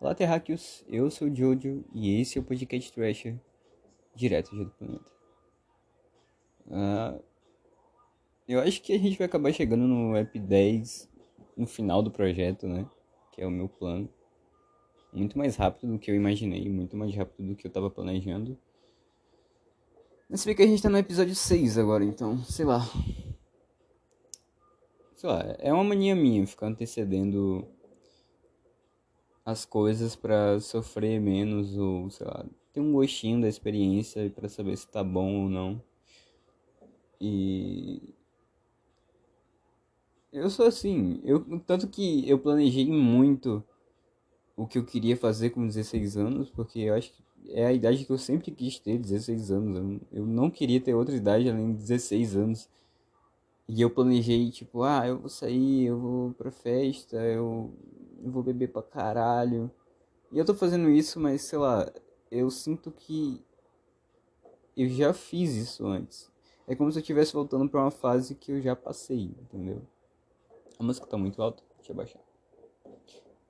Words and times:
Olá, 0.00 0.14
terráqueos, 0.14 0.82
eu 0.88 1.10
sou 1.10 1.28
o 1.28 1.36
Jojo 1.36 1.84
e 1.92 2.18
esse 2.18 2.38
é 2.38 2.40
o 2.40 2.44
podcast 2.44 2.90
Thrasher, 2.90 3.38
direto 4.14 4.50
de 4.50 4.60
outro 4.60 4.74
planeta. 4.78 5.04
Uh, 6.66 7.22
eu 8.48 8.60
acho 8.60 8.80
que 8.80 8.94
a 8.94 8.98
gente 8.98 9.18
vai 9.18 9.26
acabar 9.26 9.52
chegando 9.52 9.86
no 9.86 10.16
App 10.16 10.38
10, 10.38 11.06
no 11.54 11.66
final 11.66 12.02
do 12.02 12.10
projeto, 12.10 12.66
né? 12.66 12.88
Que 13.30 13.42
é 13.42 13.46
o 13.46 13.50
meu 13.50 13.68
plano. 13.68 14.08
Muito 15.12 15.36
mais 15.36 15.56
rápido 15.56 15.92
do 15.92 15.98
que 15.98 16.10
eu 16.10 16.14
imaginei, 16.14 16.66
muito 16.70 16.96
mais 16.96 17.14
rápido 17.14 17.48
do 17.48 17.54
que 17.54 17.66
eu 17.66 17.70
tava 17.70 17.90
planejando. 17.90 18.56
Mas 20.30 20.42
vê 20.46 20.54
que 20.54 20.62
a 20.62 20.66
gente 20.66 20.82
tá 20.82 20.88
no 20.88 20.96
episódio 20.96 21.34
6 21.34 21.76
agora, 21.76 22.02
então, 22.02 22.42
sei 22.44 22.64
lá. 22.64 22.80
Sei 25.14 25.28
lá, 25.28 25.44
é 25.58 25.70
uma 25.70 25.84
mania 25.84 26.16
minha 26.16 26.46
ficar 26.46 26.68
antecedendo 26.68 27.68
as 29.50 29.64
coisas 29.64 30.16
para 30.16 30.60
sofrer 30.60 31.20
menos 31.20 31.76
ou, 31.76 32.10
sei 32.10 32.26
lá, 32.26 32.44
ter 32.72 32.80
um 32.80 32.92
gostinho 32.92 33.40
da 33.40 33.48
experiência 33.48 34.30
para 34.30 34.48
saber 34.48 34.76
se 34.76 34.88
tá 34.88 35.02
bom 35.02 35.44
ou 35.44 35.48
não. 35.48 35.82
E 37.20 38.14
eu 40.32 40.48
sou 40.48 40.66
assim, 40.66 41.20
eu 41.24 41.44
tanto 41.66 41.88
que 41.88 42.28
eu 42.28 42.38
planejei 42.38 42.86
muito 42.86 43.62
o 44.56 44.66
que 44.66 44.78
eu 44.78 44.84
queria 44.84 45.16
fazer 45.16 45.50
com 45.50 45.66
16 45.66 46.16
anos, 46.16 46.50
porque 46.50 46.80
eu 46.80 46.94
acho 46.94 47.12
que 47.12 47.22
é 47.48 47.66
a 47.66 47.72
idade 47.72 48.04
que 48.04 48.12
eu 48.12 48.18
sempre 48.18 48.50
quis 48.50 48.78
ter, 48.78 48.98
16 48.98 49.50
anos. 49.50 50.00
Eu, 50.12 50.26
não 50.26 50.50
queria 50.50 50.80
ter 50.80 50.94
outra 50.94 51.16
idade 51.16 51.48
além 51.48 51.72
de 51.72 51.78
16 51.78 52.36
anos. 52.36 52.68
E 53.68 53.80
eu 53.80 53.90
planejei, 53.90 54.50
tipo, 54.50 54.82
ah, 54.82 55.06
eu 55.06 55.18
vou 55.18 55.28
sair, 55.28 55.86
eu 55.86 55.98
vou 55.98 56.32
pra 56.34 56.50
festa, 56.50 57.16
eu 57.16 57.72
eu 58.22 58.30
vou 58.30 58.42
beber 58.42 58.68
pra 58.68 58.82
caralho. 58.82 59.70
E 60.30 60.38
eu 60.38 60.44
tô 60.44 60.54
fazendo 60.54 60.88
isso, 60.90 61.18
mas 61.18 61.42
sei 61.42 61.58
lá, 61.58 61.90
eu 62.30 62.50
sinto 62.50 62.90
que 62.90 63.44
eu 64.76 64.88
já 64.88 65.12
fiz 65.12 65.54
isso 65.54 65.86
antes. 65.86 66.30
É 66.66 66.76
como 66.76 66.90
se 66.92 66.98
eu 66.98 67.00
estivesse 67.00 67.32
voltando 67.32 67.68
para 67.68 67.80
uma 67.80 67.90
fase 67.90 68.34
que 68.34 68.52
eu 68.52 68.60
já 68.60 68.76
passei, 68.76 69.34
entendeu? 69.40 69.82
A 70.78 70.82
música 70.82 71.06
tá 71.06 71.18
muito 71.18 71.42
alta, 71.42 71.62
deixa 71.76 71.92
eu 71.92 71.96
baixar. 71.96 72.20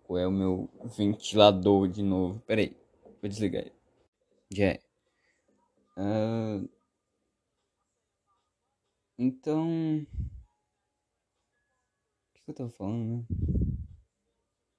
Ou 0.08 0.18
é 0.18 0.26
o 0.26 0.32
meu 0.32 0.68
ventilador 0.96 1.86
de 1.86 2.02
novo? 2.02 2.40
Pera 2.40 2.62
aí, 2.62 2.76
vou 3.20 3.28
desligar 3.28 3.62
ele. 3.62 3.74
Já 4.50 4.64
é. 4.64 4.80
Uh... 5.96 6.68
Então. 9.18 10.06
O 12.30 12.42
que 12.42 12.50
eu 12.50 12.54
tava 12.54 12.70
falando, 12.70 13.18
né? 13.18 13.49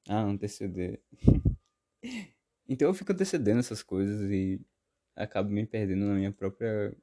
Ah, 0.08 0.24
anteceder. 0.24 1.02
então 2.68 2.88
eu 2.88 2.94
fico 2.94 3.12
antecedendo 3.12 3.60
essas 3.60 3.84
coisas 3.84 4.30
e 4.32 4.60
acabo 5.16 5.50
me 5.50 5.66
perdendo 5.66 6.06
na 6.06 6.16
minha 6.16 6.32
própria 6.32 6.96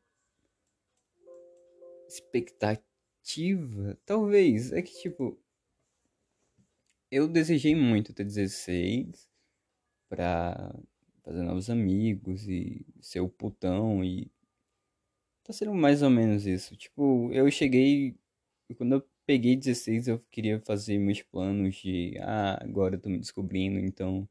expectativa. 2.08 3.98
Talvez. 4.04 4.72
É 4.72 4.82
que, 4.82 4.92
tipo. 5.00 5.38
Eu 7.10 7.26
desejei 7.26 7.74
muito 7.74 8.12
ter 8.12 8.24
16 8.24 9.28
pra 10.08 10.74
fazer 11.22 11.42
novos 11.42 11.70
amigos 11.70 12.46
e 12.46 12.84
ser 13.00 13.20
o 13.20 13.28
putão 13.28 14.04
e. 14.04 14.30
Tá 15.44 15.52
sendo 15.52 15.74
mais 15.74 16.02
ou 16.02 16.10
menos 16.10 16.46
isso. 16.46 16.76
Tipo, 16.76 17.32
eu 17.32 17.50
cheguei. 17.50 18.18
Quando 18.76 18.96
eu 18.96 19.08
peguei 19.28 19.56
16, 19.56 20.08
eu 20.08 20.18
queria 20.32 20.60
fazer 20.62 20.98
meus 20.98 21.22
planos 21.22 21.76
de, 21.76 22.16
ah, 22.22 22.58
agora 22.64 22.96
eu 22.96 23.00
tô 23.00 23.10
me 23.10 23.18
descobrindo, 23.20 23.78
então 23.80 24.28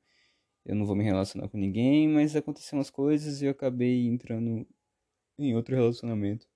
eu 0.65 0.75
não 0.75 0.85
vou 0.85 0.95
me 0.95 1.03
relacionar 1.05 1.49
com 1.49 1.57
ninguém, 1.57 2.07
mas 2.09 2.35
aconteceram 2.35 2.81
as 2.81 2.89
coisas 2.91 3.41
e 3.41 3.45
eu 3.47 3.51
acabei 3.51 4.07
entrando 4.07 4.67
em 5.39 5.55
outro 5.55 5.75
relacionamento. 5.75 6.47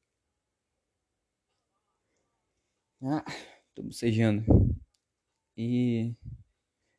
Ah, 3.04 3.24
tô 3.76 3.84
bocejando. 3.84 4.44
E 5.58 6.14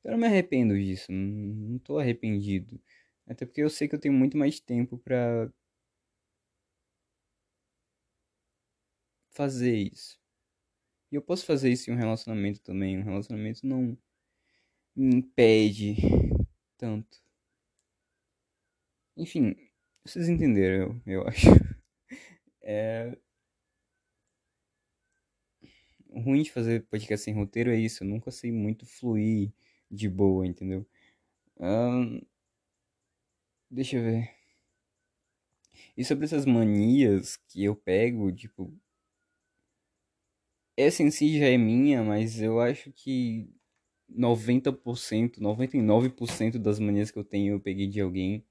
eu 0.05 0.13
não 0.13 0.19
me 0.19 0.27
arrependo 0.27 0.75
disso, 0.77 1.13
não 1.13 1.79
tô 1.81 1.99
arrependido. 1.99 2.81
Até 3.27 3.47
porque 3.47 3.63
eu 3.63 3.71
sei 3.71 3.89
que 3.89 3.95
eu 3.95 4.01
tenho 4.01 4.15
muito 4.15 4.37
mais 4.39 4.61
tempo 4.61 4.99
pra 4.99 5.51
fazer 9.31 9.75
isso. 9.93 10.17
E 11.13 11.15
eu 11.15 11.21
posso 11.21 11.45
fazer 11.45 11.71
isso 11.71 11.91
em 11.91 11.95
um 11.95 11.99
relacionamento 11.99 12.63
também. 12.63 12.99
Um 12.99 13.05
relacionamento 13.05 13.67
não 13.67 13.99
me 14.97 15.17
impede 15.17 15.95
tanto. 16.79 17.23
Enfim, 19.15 19.55
vocês 20.03 20.27
entenderam, 20.27 21.03
eu, 21.05 21.21
eu 21.21 21.29
acho. 21.29 21.49
É. 22.63 23.17
O 26.09 26.21
ruim 26.21 26.43
de 26.43 26.51
fazer 26.51 26.87
podcast 26.87 27.25
sem 27.25 27.35
roteiro 27.35 27.71
é 27.71 27.77
isso. 27.77 28.05
Eu 28.05 28.09
nunca 28.09 28.31
sei 28.31 28.51
muito 28.51 28.87
fluir 28.87 29.53
de 29.91 30.09
boa, 30.09 30.47
entendeu? 30.47 30.87
Um... 31.59 32.23
Deixa 33.71 33.97
eu 33.97 34.03
ver. 34.03 34.35
E 35.97 36.05
sobre 36.05 36.25
essas 36.25 36.47
manias 36.47 37.37
que 37.37 37.65
eu 37.65 37.77
pego, 37.77 38.33
tipo, 38.33 38.73
essa 40.77 41.03
em 41.03 41.11
si 41.11 41.39
já 41.39 41.47
é 41.47 41.57
minha, 41.59 42.03
mas 42.03 42.41
eu 42.41 42.61
acho 42.61 42.93
que 42.93 43.49
90%, 44.11 45.39
99% 45.41 46.59
das 46.59 46.79
manias 46.79 47.11
que 47.11 47.19
eu 47.19 47.25
tenho 47.25 47.55
eu 47.55 47.61
peguei 47.61 47.87
de 47.87 48.01
alguém 48.01 48.45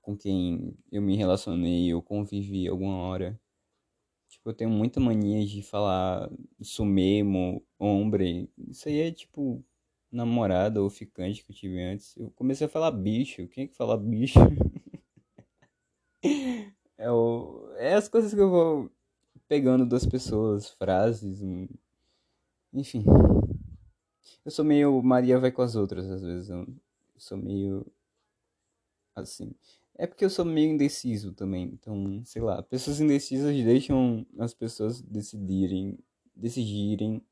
com 0.00 0.16
quem 0.16 0.76
eu 0.90 1.00
me 1.00 1.16
relacionei 1.16 1.94
ou 1.94 2.02
convivi 2.02 2.68
alguma 2.68 2.96
hora. 2.96 3.40
Tipo, 4.28 4.50
eu 4.50 4.54
tenho 4.54 4.70
muita 4.70 4.98
mania 4.98 5.46
de 5.46 5.62
falar 5.62 6.30
sou 6.60 6.86
mesmo, 6.86 7.64
hombre. 7.78 8.50
Isso 8.68 8.88
aí 8.88 9.00
é 9.00 9.12
tipo 9.12 9.64
namorada 10.10 10.82
ou 10.82 10.90
ficante 10.90 11.44
que 11.44 11.52
eu 11.52 11.56
tive 11.56 11.80
antes. 11.80 12.16
Eu 12.16 12.30
comecei 12.32 12.66
a 12.66 12.70
falar 12.70 12.90
bicho. 12.90 13.46
Quem 13.48 13.64
é 13.64 13.66
que 13.68 13.76
fala 13.76 13.96
bicho? 13.96 14.38
é, 16.98 17.10
o... 17.10 17.72
é 17.76 17.94
as 17.94 18.08
coisas 18.08 18.34
que 18.34 18.40
eu 18.40 18.50
vou 18.50 18.90
pegando 19.52 19.84
das 19.84 20.06
pessoas, 20.06 20.70
frases, 20.70 21.42
enfim. 22.72 23.04
Eu 24.42 24.50
sou 24.50 24.64
meio 24.64 25.02
Maria 25.02 25.38
vai 25.38 25.52
com 25.52 25.60
as 25.60 25.76
outras 25.76 26.10
às 26.10 26.22
vezes, 26.22 26.48
eu 26.48 26.66
sou 27.18 27.36
meio 27.36 27.86
assim. 29.14 29.54
É 29.94 30.06
porque 30.06 30.24
eu 30.24 30.30
sou 30.30 30.46
meio 30.46 30.72
indeciso 30.72 31.34
também, 31.34 31.64
então, 31.64 32.24
sei 32.24 32.40
lá, 32.40 32.62
pessoas 32.62 32.98
indecisas 32.98 33.54
deixam 33.54 34.26
as 34.38 34.54
pessoas 34.54 35.02
decidirem, 35.02 35.98
decidirem 36.34 37.22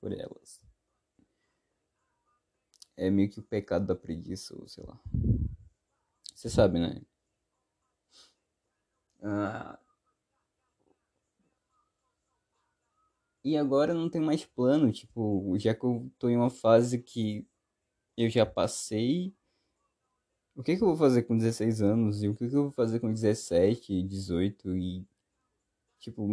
por 0.00 0.10
elas. 0.10 0.64
É 2.96 3.10
meio 3.10 3.28
que 3.28 3.40
o 3.40 3.42
pecado 3.42 3.84
da 3.84 3.94
preguiça, 3.94 4.56
ou 4.58 4.66
sei 4.66 4.84
lá. 4.84 4.98
Você 6.34 6.48
sabe, 6.48 6.80
né? 6.80 7.02
Ah, 9.22 9.78
E 13.44 13.56
agora 13.56 13.94
não 13.94 14.10
tem 14.10 14.20
mais 14.20 14.44
plano, 14.44 14.92
tipo, 14.92 15.56
já 15.58 15.74
que 15.74 15.84
eu 15.84 16.10
tô 16.18 16.28
em 16.28 16.36
uma 16.36 16.50
fase 16.50 16.98
que 16.98 17.46
eu 18.16 18.28
já 18.28 18.44
passei, 18.44 19.34
o 20.56 20.62
que 20.62 20.76
que 20.76 20.82
eu 20.82 20.88
vou 20.88 20.96
fazer 20.96 21.22
com 21.22 21.36
16 21.38 21.80
anos 21.82 22.22
e 22.22 22.28
o 22.28 22.34
que 22.34 22.48
que 22.48 22.56
eu 22.56 22.64
vou 22.64 22.72
fazer 22.72 23.00
com 23.00 23.12
17, 23.12 24.02
18 24.02 24.76
e 24.76 25.06
tipo, 26.00 26.28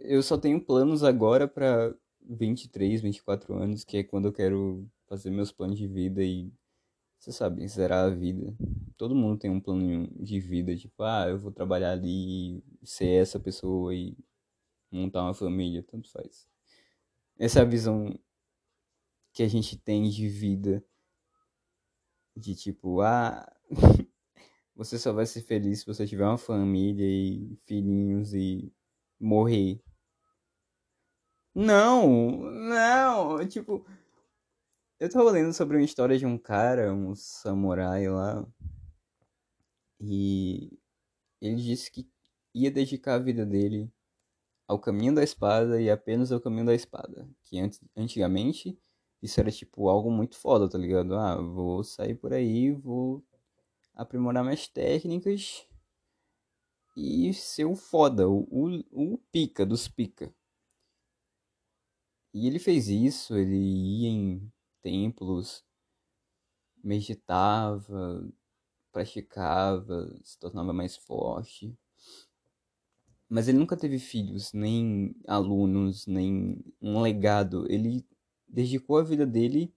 eu 0.00 0.22
só 0.22 0.36
tenho 0.38 0.60
planos 0.60 1.04
agora 1.04 1.46
para 1.48 1.94
23, 2.22 3.00
24 3.00 3.54
anos, 3.54 3.84
que 3.84 3.98
é 3.98 4.04
quando 4.04 4.26
eu 4.28 4.32
quero 4.32 4.86
fazer 5.06 5.30
meus 5.30 5.52
planos 5.52 5.78
de 5.78 5.86
vida 5.86 6.22
e 6.22 6.52
você 7.18 7.32
sabe, 7.32 7.66
zerar 7.68 8.06
a 8.06 8.10
vida. 8.10 8.54
Todo 8.96 9.14
mundo 9.14 9.38
tem 9.38 9.50
um 9.50 9.60
plano 9.60 10.08
de 10.20 10.40
vida, 10.40 10.76
tipo, 10.76 11.02
ah, 11.02 11.26
eu 11.28 11.38
vou 11.38 11.52
trabalhar 11.52 11.92
ali, 11.92 12.62
ser 12.82 13.22
essa 13.22 13.40
pessoa 13.40 13.94
e 13.94 14.16
montar 14.90 15.22
uma 15.22 15.34
família, 15.34 15.82
tanto 15.82 16.10
faz. 16.10 16.48
Essa 17.38 17.60
é 17.60 17.62
a 17.62 17.64
visão 17.64 18.18
que 19.32 19.42
a 19.42 19.48
gente 19.48 19.78
tem 19.78 20.08
de 20.08 20.28
vida. 20.28 20.84
De 22.36 22.54
tipo, 22.54 23.00
ah, 23.00 23.50
você 24.74 24.98
só 24.98 25.12
vai 25.12 25.26
ser 25.26 25.42
feliz 25.42 25.80
se 25.80 25.86
você 25.86 26.06
tiver 26.06 26.24
uma 26.24 26.38
família 26.38 27.04
e 27.04 27.56
filhinhos 27.64 28.32
e 28.34 28.72
morrer. 29.20 29.82
Não, 31.54 32.38
não, 32.50 33.48
tipo, 33.48 33.84
eu 35.00 35.10
tava 35.10 35.30
lendo 35.30 35.52
sobre 35.52 35.76
uma 35.76 35.84
história 35.84 36.16
de 36.16 36.24
um 36.24 36.38
cara, 36.38 36.94
um 36.94 37.14
samurai 37.16 38.08
lá, 38.08 38.46
e 40.00 40.78
ele 41.40 41.56
disse 41.56 41.90
que 41.90 42.08
ia 42.54 42.70
dedicar 42.70 43.14
a 43.14 43.18
vida 43.18 43.44
dele 43.44 43.92
ao 44.68 44.78
caminho 44.78 45.14
da 45.14 45.24
espada 45.24 45.80
e 45.80 45.90
apenas 45.90 46.30
ao 46.30 46.40
caminho 46.40 46.66
da 46.66 46.74
espada, 46.74 47.28
que 47.44 47.58
antes, 47.58 47.80
antigamente 47.96 48.78
isso 49.22 49.40
era 49.40 49.50
tipo 49.50 49.88
algo 49.88 50.10
muito 50.10 50.36
foda, 50.36 50.68
tá 50.68 50.78
ligado? 50.78 51.16
Ah, 51.16 51.36
vou 51.36 51.82
sair 51.82 52.14
por 52.14 52.32
aí, 52.32 52.70
vou 52.70 53.24
aprimorar 53.94 54.44
minhas 54.44 54.68
técnicas 54.68 55.66
e 56.96 57.32
ser 57.32 57.64
o 57.64 57.74
foda, 57.74 58.28
o, 58.28 58.46
o, 58.50 59.14
o 59.14 59.18
pica 59.32 59.64
dos 59.64 59.88
pica. 59.88 60.32
E 62.34 62.46
ele 62.46 62.58
fez 62.58 62.88
isso, 62.88 63.36
ele 63.36 63.56
ia 63.56 64.08
em 64.08 64.52
templos, 64.82 65.64
meditava, 66.84 68.30
praticava, 68.92 70.14
se 70.22 70.38
tornava 70.38 70.72
mais 70.72 70.96
forte. 70.96 71.76
Mas 73.28 73.48
ele 73.48 73.58
nunca 73.58 73.76
teve 73.76 73.98
filhos, 73.98 74.52
nem 74.52 75.14
alunos, 75.26 76.06
nem 76.06 76.64
um 76.80 77.00
legado. 77.02 77.66
Ele 77.70 78.04
dedicou 78.48 78.98
a 78.98 79.02
vida 79.02 79.26
dele 79.26 79.72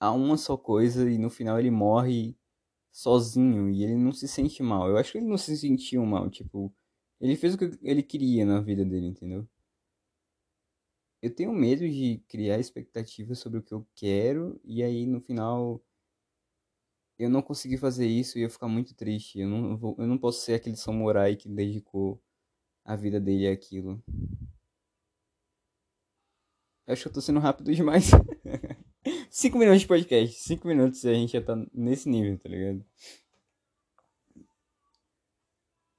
a 0.00 0.12
uma 0.12 0.36
só 0.36 0.56
coisa 0.56 1.10
e 1.10 1.18
no 1.18 1.30
final 1.30 1.58
ele 1.58 1.70
morre 1.70 2.36
sozinho 2.92 3.70
e 3.70 3.84
ele 3.84 3.96
não 3.96 4.12
se 4.12 4.28
sente 4.28 4.62
mal. 4.62 4.88
Eu 4.88 4.96
acho 4.98 5.12
que 5.12 5.18
ele 5.18 5.26
não 5.26 5.38
se 5.38 5.56
sentiu 5.56 6.04
mal, 6.06 6.30
tipo, 6.30 6.72
ele 7.20 7.36
fez 7.36 7.54
o 7.54 7.58
que 7.58 7.70
ele 7.82 8.02
queria 8.02 8.46
na 8.46 8.60
vida 8.60 8.84
dele, 8.84 9.06
entendeu? 9.06 9.48
Eu 11.22 11.34
tenho 11.34 11.52
medo 11.52 11.88
de 11.88 12.22
criar 12.28 12.58
expectativas 12.60 13.38
sobre 13.38 13.58
o 13.58 13.62
que 13.62 13.72
eu 13.72 13.86
quero 13.94 14.60
e 14.62 14.82
aí 14.82 15.06
no 15.06 15.20
final 15.20 15.82
eu 17.18 17.30
não 17.30 17.42
conseguir 17.42 17.78
fazer 17.78 18.06
isso 18.06 18.38
e 18.38 18.42
eu 18.42 18.50
ficar 18.50 18.68
muito 18.68 18.94
triste. 18.94 19.40
Eu 19.40 19.48
não, 19.48 19.76
vou, 19.76 19.96
eu 19.98 20.06
não 20.06 20.18
posso 20.18 20.40
ser 20.42 20.54
aquele 20.54 20.76
samurai 20.76 21.36
que 21.36 21.48
dedicou 21.48 22.20
a 22.84 22.94
vida 22.96 23.20
dele 23.20 23.48
àquilo. 23.48 24.02
Eu 26.86 26.92
acho 26.92 27.02
que 27.02 27.08
eu 27.08 27.12
tô 27.12 27.20
sendo 27.20 27.40
rápido 27.40 27.74
demais. 27.74 28.10
5 29.30 29.58
minutos 29.58 29.80
de 29.80 29.86
podcast. 29.86 30.42
5 30.42 30.68
minutos 30.68 31.02
e 31.04 31.08
a 31.08 31.14
gente 31.14 31.32
já 31.32 31.42
tá 31.42 31.56
nesse 31.72 32.08
nível, 32.08 32.38
tá 32.38 32.48
ligado? 32.48 32.84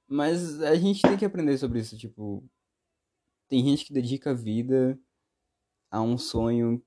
Mas 0.08 0.62
a 0.62 0.76
gente 0.76 1.02
tem 1.02 1.16
que 1.16 1.24
aprender 1.24 1.58
sobre 1.58 1.80
isso, 1.80 1.98
tipo. 1.98 2.48
Tem 3.48 3.64
gente 3.64 3.84
que 3.84 3.92
dedica 3.92 4.30
a 4.30 4.34
vida 4.34 4.98
a 5.90 6.00
um 6.00 6.16
sonho 6.18 6.82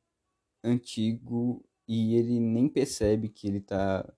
antigo 0.63 1.65
e 1.87 2.15
ele 2.15 2.39
nem 2.39 2.67
percebe 2.69 3.29
que 3.29 3.47
ele 3.47 3.61
tá 3.61 4.11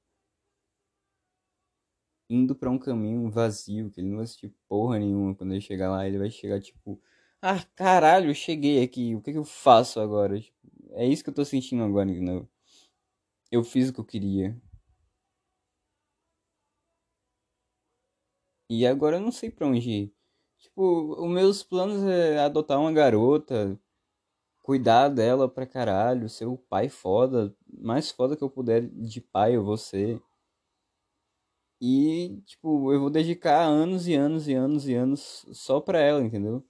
indo 2.34 2.56
para 2.56 2.70
um 2.72 2.80
caminho 2.80 3.30
vazio, 3.30 3.92
que 3.92 4.00
ele 4.02 4.10
não 4.10 4.18
vai 4.18 4.24
assistir 4.26 4.54
porra 4.68 5.00
nenhuma. 5.00 5.36
Quando 5.36 5.52
ele 5.52 5.62
chegar 5.62 5.90
lá, 5.92 6.08
ele 6.08 6.18
vai 6.18 6.30
chegar 6.32 6.60
tipo, 6.62 7.00
ah, 7.42 7.64
caralho, 7.76 8.30
eu 8.30 8.34
cheguei 8.34 8.84
aqui, 8.84 9.16
o 9.16 9.22
que, 9.22 9.32
que 9.32 9.38
eu 9.38 9.44
faço 9.46 10.00
agora? 10.00 10.40
Tipo, 10.40 10.58
é 10.92 11.06
isso 11.08 11.24
que 11.24 11.30
eu 11.30 11.34
tô 11.34 11.44
sentindo 11.46 11.84
agora, 11.84 12.10
entendeu? 12.10 12.48
Eu 13.52 13.64
fiz 13.64 13.90
o 13.90 13.94
que 13.94 14.00
eu 14.00 14.06
queria. 14.06 14.60
E 18.70 18.86
agora 18.88 19.18
eu 19.18 19.22
não 19.22 19.32
sei 19.32 19.52
pra 19.52 19.68
onde 19.68 19.90
ir. 19.90 20.14
Tipo, 20.58 21.16
os 21.22 21.30
meus 21.30 21.64
planos 21.64 22.04
é 22.04 22.40
adotar 22.40 22.80
uma 22.80 22.92
garota, 22.92 23.80
cuidar 24.62 25.10
dela 25.10 25.50
pra 25.50 25.66
caralho, 25.66 26.30
ser 26.30 26.46
o 26.46 26.58
pai 26.58 26.90
foda, 26.90 27.56
mais 27.68 28.12
foda 28.12 28.36
que 28.38 28.44
eu 28.44 28.50
puder 28.50 28.88
de 28.90 29.22
pai 29.22 29.56
eu 29.56 29.64
vou 29.64 29.78
ser. 29.78 30.22
E, 31.82 32.42
tipo, 32.46 32.94
eu 32.94 33.00
vou 33.00 33.10
dedicar 33.10 33.64
anos 33.64 34.08
e 34.08 34.14
anos 34.14 34.48
e 34.48 34.54
anos 34.54 34.88
e 34.88 34.94
anos 34.94 35.46
só 35.52 35.82
pra 35.82 36.00
ela, 36.00 36.24
entendeu? 36.24 36.64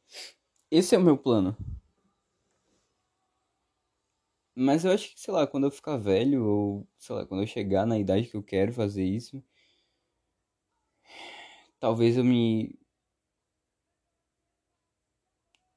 Esse 0.71 0.95
é 0.95 0.97
o 0.99 1.01
meu 1.03 1.17
plano. 1.17 1.57
Mas 4.55 4.85
eu 4.85 4.91
acho 4.91 5.13
que, 5.13 5.19
sei 5.19 5.33
lá, 5.33 5.45
quando 5.45 5.65
eu 5.65 5.71
ficar 5.71 5.97
velho, 5.97 6.45
ou, 6.45 6.87
sei 6.97 7.15
lá, 7.15 7.25
quando 7.25 7.43
eu 7.43 7.47
chegar 7.47 7.85
na 7.85 7.99
idade 7.99 8.27
que 8.29 8.35
eu 8.37 8.43
quero 8.43 8.71
fazer 8.73 9.03
isso, 9.03 9.43
talvez 11.79 12.17
eu 12.17 12.23
me. 12.23 12.77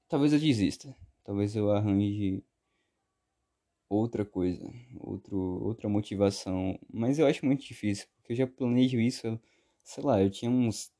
Talvez 0.09 0.33
eu 0.33 0.39
desista. 0.41 0.97
Talvez 1.25 1.55
eu 1.55 1.71
arranje 1.71 2.43
outra 3.89 4.25
coisa, 4.25 4.63
outro, 5.01 5.37
outra 5.39 5.89
motivação. 5.89 6.79
Mas 6.93 7.19
eu 7.19 7.27
acho 7.27 7.45
muito 7.47 7.65
difícil, 7.65 8.07
porque 8.25 8.33
eu 8.33 8.37
já 8.37 8.47
planejo 8.47 8.99
isso, 8.99 9.39
sei 9.85 10.03
lá, 10.03 10.23
eu 10.23 10.31
tinha 10.31 10.51
uns. 10.51 10.91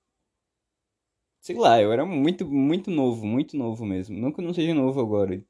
Sei 1.41 1.57
lá, 1.57 1.81
eu 1.81 1.91
era 1.93 2.05
muito, 2.05 2.47
muito 2.47 2.91
novo, 2.91 3.27
muito 3.27 3.57
novo 3.57 3.85
mesmo. 3.85 4.17
Não 4.17 4.31
que 4.33 4.41
eu 4.41 4.45
não 4.45 4.53
seja 4.55 4.75
novo 4.75 5.01
agora, 5.01 5.43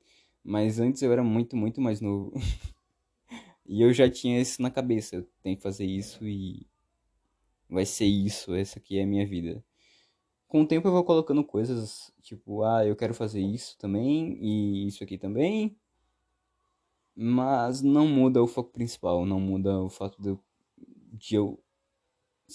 mas 0.42 0.78
antes 0.80 1.02
eu 1.02 1.12
era 1.12 1.22
muito, 1.24 1.56
muito 1.56 1.80
mais 1.80 2.00
novo. 2.00 2.32
e 3.66 3.82
eu 3.82 3.92
já 3.92 4.08
tinha 4.10 4.40
isso 4.40 4.62
na 4.62 4.70
cabeça, 4.70 5.16
eu 5.16 5.28
tenho 5.42 5.56
que 5.56 5.62
fazer 5.62 5.84
isso 5.84 6.26
e. 6.26 6.66
Vai 7.68 7.86
ser 7.86 8.06
isso, 8.06 8.54
essa 8.54 8.78
aqui 8.78 8.98
é 8.98 9.02
a 9.02 9.06
minha 9.06 9.26
vida. 9.26 9.64
Com 10.48 10.62
o 10.62 10.66
tempo 10.66 10.86
eu 10.88 10.92
vou 10.92 11.04
colocando 11.04 11.42
coisas, 11.44 12.12
tipo, 12.22 12.62
ah, 12.62 12.86
eu 12.86 12.96
quero 12.96 13.14
fazer 13.14 13.40
isso 13.40 13.76
também, 13.78 14.38
e 14.40 14.86
isso 14.86 15.02
aqui 15.02 15.18
também, 15.18 15.76
mas 17.16 17.82
não 17.82 18.06
muda 18.06 18.42
o 18.42 18.46
foco 18.46 18.70
principal, 18.72 19.26
não 19.26 19.40
muda 19.40 19.80
o 19.82 19.88
fato 19.88 20.20
de 20.22 20.28
eu, 20.28 20.40
de 21.12 21.34
eu 21.36 21.63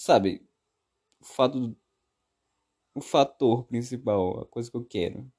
sabe, 0.01 0.47
o 1.21 1.25
fato 1.25 1.75
o 2.93 3.01
fator 3.01 3.65
principal, 3.65 4.41
a 4.41 4.45
coisa 4.45 4.69
que 4.69 4.77
eu 4.77 4.85
quero. 4.85 5.31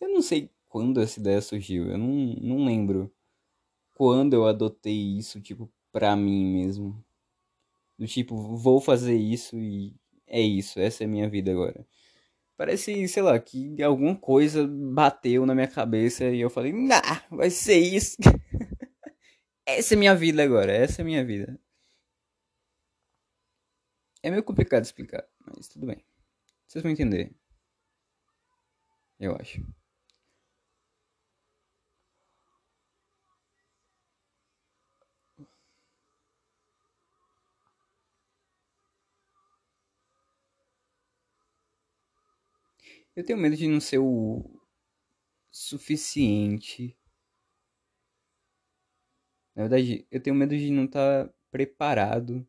Eu 0.00 0.08
não 0.08 0.22
sei 0.22 0.50
quando 0.68 1.00
essa 1.00 1.18
ideia 1.20 1.40
surgiu, 1.40 1.88
eu 1.90 1.98
não, 1.98 2.08
não 2.40 2.64
lembro 2.64 3.10
quando 3.94 4.34
eu 4.34 4.46
adotei 4.46 5.18
isso, 5.18 5.40
tipo, 5.40 5.70
pra 5.92 6.16
mim 6.16 6.46
mesmo. 6.54 7.04
Do 7.98 8.06
tipo, 8.06 8.56
vou 8.56 8.80
fazer 8.80 9.16
isso 9.16 9.56
e 9.58 9.94
é 10.26 10.40
isso, 10.40 10.80
essa 10.80 11.04
é 11.04 11.06
a 11.06 11.08
minha 11.08 11.28
vida 11.28 11.50
agora. 11.52 11.86
Parece, 12.56 13.08
sei 13.08 13.22
lá, 13.22 13.38
que 13.38 13.82
alguma 13.82 14.16
coisa 14.16 14.66
bateu 14.68 15.46
na 15.46 15.54
minha 15.54 15.68
cabeça 15.68 16.24
e 16.26 16.40
eu 16.40 16.50
falei, 16.50 16.72
nah, 16.72 17.22
vai 17.30 17.50
ser 17.50 17.78
isso. 17.78 18.16
essa 19.68 19.94
é 19.94 19.96
minha 19.96 20.14
vida 20.14 20.42
agora, 20.42 20.72
essa 20.72 21.02
é 21.02 21.04
minha 21.04 21.24
vida. 21.24 21.58
É 24.22 24.30
meio 24.30 24.42
complicado 24.44 24.84
explicar, 24.84 25.26
mas 25.44 25.68
tudo 25.68 25.86
bem. 25.86 26.04
Vocês 26.66 26.82
vão 26.82 26.92
entender. 26.92 27.34
Eu 29.20 29.36
acho. 29.36 29.62
Eu 43.14 43.24
tenho 43.24 43.38
medo 43.38 43.56
de 43.56 43.68
não 43.68 43.80
ser 43.80 43.98
o 43.98 44.44
suficiente. 45.50 46.97
Na 49.58 49.64
verdade, 49.64 50.06
eu 50.08 50.22
tenho 50.22 50.36
medo 50.36 50.56
de 50.56 50.70
não 50.70 50.84
estar 50.84 51.26
tá 51.26 51.34
preparado 51.50 52.46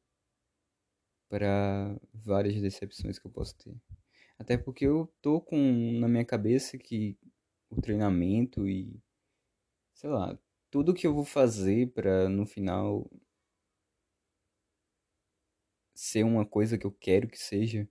para 1.28 2.00
várias 2.13 2.62
decepções 2.62 3.18
que 3.18 3.25
eu 3.25 3.32
posso 3.32 3.58
ter. 3.58 3.75
Até 4.38 4.56
porque 4.60 4.86
eu 4.86 5.12
tô 5.20 5.42
com 5.42 5.58
na 6.00 6.08
minha 6.08 6.24
cabeça 6.24 6.78
que 6.78 7.18
o 7.68 7.82
treinamento 7.82 8.68
e 8.68 9.01
sei 9.96 10.12
lá, 10.12 10.38
tudo 10.70 10.94
que 10.94 11.08
eu 11.08 11.16
vou 11.16 11.25
fazer 11.25 11.92
para 11.94 12.30
no 12.30 12.46
final 12.46 13.10
ser 15.96 16.24
uma 16.24 16.46
coisa 16.46 16.78
que 16.78 16.86
eu 16.86 16.92
quero 16.92 17.28
que 17.28 17.39
seja 17.39 17.89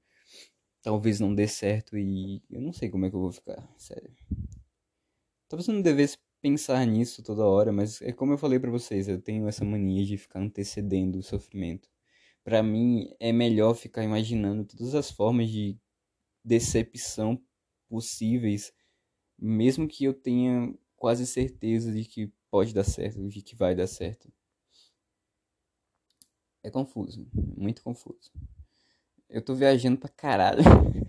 talvez 0.80 1.18
não 1.18 1.34
dê 1.34 1.48
certo 1.48 1.98
e 1.98 2.40
eu 2.48 2.60
não 2.60 2.72
sei 2.72 2.88
como 2.88 3.04
é 3.04 3.10
que 3.10 3.16
eu 3.16 3.20
vou 3.20 3.32
ficar, 3.32 3.68
sério. 3.76 4.14
Talvez 5.48 5.66
eu 5.66 5.74
não 5.74 5.82
devesse 5.82 6.16
pensar 6.40 6.84
nisso 6.86 7.22
toda 7.22 7.44
hora, 7.44 7.72
mas 7.72 8.00
é 8.02 8.12
como 8.12 8.32
eu 8.32 8.38
falei 8.38 8.58
para 8.58 8.70
vocês, 8.70 9.08
eu 9.08 9.20
tenho 9.20 9.48
essa 9.48 9.64
mania 9.64 10.04
de 10.04 10.16
ficar 10.16 10.40
antecedendo 10.40 11.18
o 11.18 11.22
sofrimento. 11.22 11.88
Para 12.44 12.62
mim 12.62 13.10
é 13.20 13.32
melhor 13.32 13.74
ficar 13.74 14.04
imaginando 14.04 14.64
todas 14.64 14.94
as 14.94 15.10
formas 15.10 15.50
de 15.50 15.78
decepção 16.44 17.40
possíveis, 17.88 18.72
mesmo 19.38 19.88
que 19.88 20.04
eu 20.04 20.14
tenha 20.14 20.74
quase 20.96 21.26
certeza 21.26 21.92
de 21.92 22.04
que 22.04 22.32
pode 22.50 22.74
dar 22.74 22.84
certo, 22.84 23.28
de 23.28 23.42
que 23.42 23.56
vai 23.56 23.74
dar 23.74 23.86
certo. 23.86 24.32
É 26.62 26.70
confuso, 26.70 27.26
muito 27.34 27.82
confuso. 27.82 28.30
Eu 29.28 29.42
tô 29.42 29.54
viajando 29.54 29.98
pra 29.98 30.08
caralho. 30.08 30.62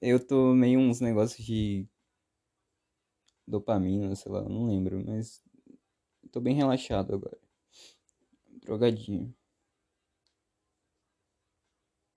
eu 0.00 0.24
tô 0.24 0.54
meio 0.54 0.78
uns 0.78 1.00
negócios 1.00 1.44
de 1.44 1.88
dopamina, 3.46 4.14
sei 4.14 4.32
lá, 4.32 4.42
não 4.42 4.66
lembro, 4.66 5.02
mas 5.06 5.42
tô 6.32 6.40
bem 6.40 6.54
relaxado 6.54 7.14
agora. 7.14 7.38
Drogadinho. 8.62 9.34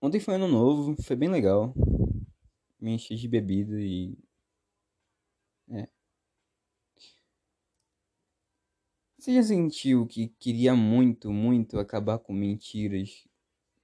Ontem 0.00 0.20
foi 0.20 0.34
ano 0.36 0.46
novo, 0.46 0.94
foi 1.02 1.16
bem 1.16 1.28
legal. 1.28 1.74
Me 2.80 2.92
enchi 2.94 3.16
de 3.16 3.28
bebida 3.28 3.80
e 3.80 4.16
É. 5.70 5.88
Você 9.18 9.34
já 9.34 9.42
sentiu 9.42 10.06
que 10.06 10.28
queria 10.38 10.76
muito, 10.76 11.32
muito 11.32 11.78
acabar 11.80 12.20
com 12.20 12.32
mentiras 12.32 13.26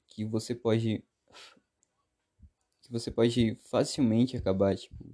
que 0.07 0.25
você 0.25 0.55
pode 0.55 1.05
que 2.83 2.93
você 2.93 3.11
pode 3.11 3.59
facilmente 3.65 4.37
acabar 4.37 4.77
tipo 4.77 5.05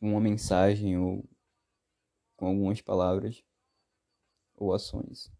com 0.00 0.12
uma 0.12 0.20
mensagem 0.20 0.98
ou 0.98 1.24
com 2.36 2.46
algumas 2.46 2.80
palavras 2.80 3.44
ou 4.56 4.72
ações. 4.72 5.30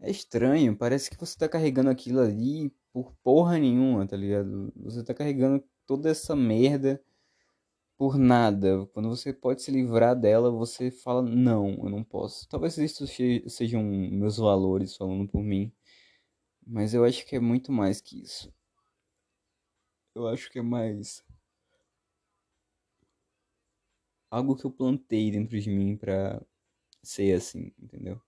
É 0.00 0.10
estranho, 0.10 0.76
parece 0.76 1.08
que 1.08 1.16
você 1.16 1.38
tá 1.38 1.48
carregando 1.48 1.88
aquilo 1.88 2.20
ali 2.20 2.70
por 2.92 3.14
porra 3.22 3.58
nenhuma, 3.58 4.06
tá 4.06 4.16
ligado? 4.16 4.72
Você 4.76 5.02
tá 5.02 5.14
carregando 5.14 5.64
toda 5.86 6.10
essa 6.10 6.36
merda 6.36 7.02
por 7.96 8.18
nada. 8.18 8.86
Quando 8.92 9.08
você 9.08 9.32
pode 9.32 9.62
se 9.62 9.70
livrar 9.70 10.14
dela, 10.14 10.50
você 10.50 10.90
fala: 10.90 11.22
Não, 11.22 11.70
eu 11.82 11.88
não 11.88 12.04
posso. 12.04 12.48
Talvez 12.48 12.76
isso 12.78 13.06
sejam 13.48 13.82
meus 13.82 14.36
valores 14.36 14.96
falando 14.96 15.26
por 15.28 15.42
mim, 15.42 15.72
mas 16.66 16.94
eu 16.94 17.04
acho 17.04 17.24
que 17.26 17.36
é 17.36 17.40
muito 17.40 17.72
mais 17.72 18.00
que 18.00 18.20
isso. 18.20 18.52
Eu 20.14 20.26
acho 20.28 20.50
que 20.50 20.58
é 20.58 20.62
mais 20.62 21.24
algo 24.36 24.56
que 24.56 24.64
eu 24.64 24.70
plantei 24.70 25.30
dentro 25.30 25.58
de 25.58 25.70
mim 25.70 25.96
pra 25.96 26.40
ser 27.02 27.34
assim, 27.34 27.72
entendeu? 27.78 28.20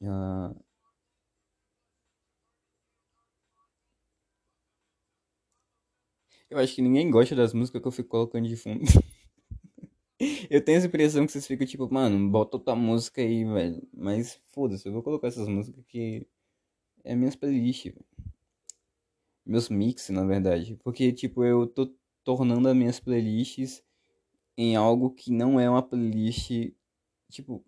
Uh, 0.00 0.54
eu 6.50 6.58
acho 6.58 6.74
que 6.74 6.82
ninguém 6.82 7.10
gosta 7.10 7.34
das 7.34 7.52
músicas 7.52 7.80
que 7.82 7.88
eu 7.88 7.92
fico 7.92 8.08
colocando 8.08 8.48
de 8.48 8.56
fundo. 8.56 8.84
eu 10.50 10.64
tenho 10.64 10.78
essa 10.78 10.86
impressão 10.86 11.26
que 11.26 11.32
vocês 11.32 11.46
ficam 11.46 11.66
tipo, 11.66 11.92
mano, 11.92 12.30
bota 12.30 12.56
outra 12.56 12.74
música 12.74 13.20
aí, 13.20 13.44
velho. 13.44 13.82
Mas 13.92 14.40
foda-se, 14.52 14.86
eu 14.88 14.92
vou 14.92 15.02
colocar 15.02 15.28
essas 15.28 15.48
músicas 15.48 15.84
que 15.86 16.26
é 17.04 17.14
minhas 17.16 17.36
playlists, 17.36 17.92
velho. 17.92 18.06
Meus 19.46 19.68
mix, 19.70 20.10
na 20.10 20.24
verdade. 20.24 20.76
Porque, 20.82 21.12
tipo, 21.12 21.44
eu 21.44 21.66
tô 21.66 21.94
tornando 22.22 22.68
as 22.68 22.76
minhas 22.76 23.00
playlists 23.00 23.82
em 24.56 24.76
algo 24.76 25.10
que 25.10 25.32
não 25.32 25.58
é 25.58 25.68
uma 25.68 25.82
playlist. 25.82 26.72
Tipo, 27.30 27.64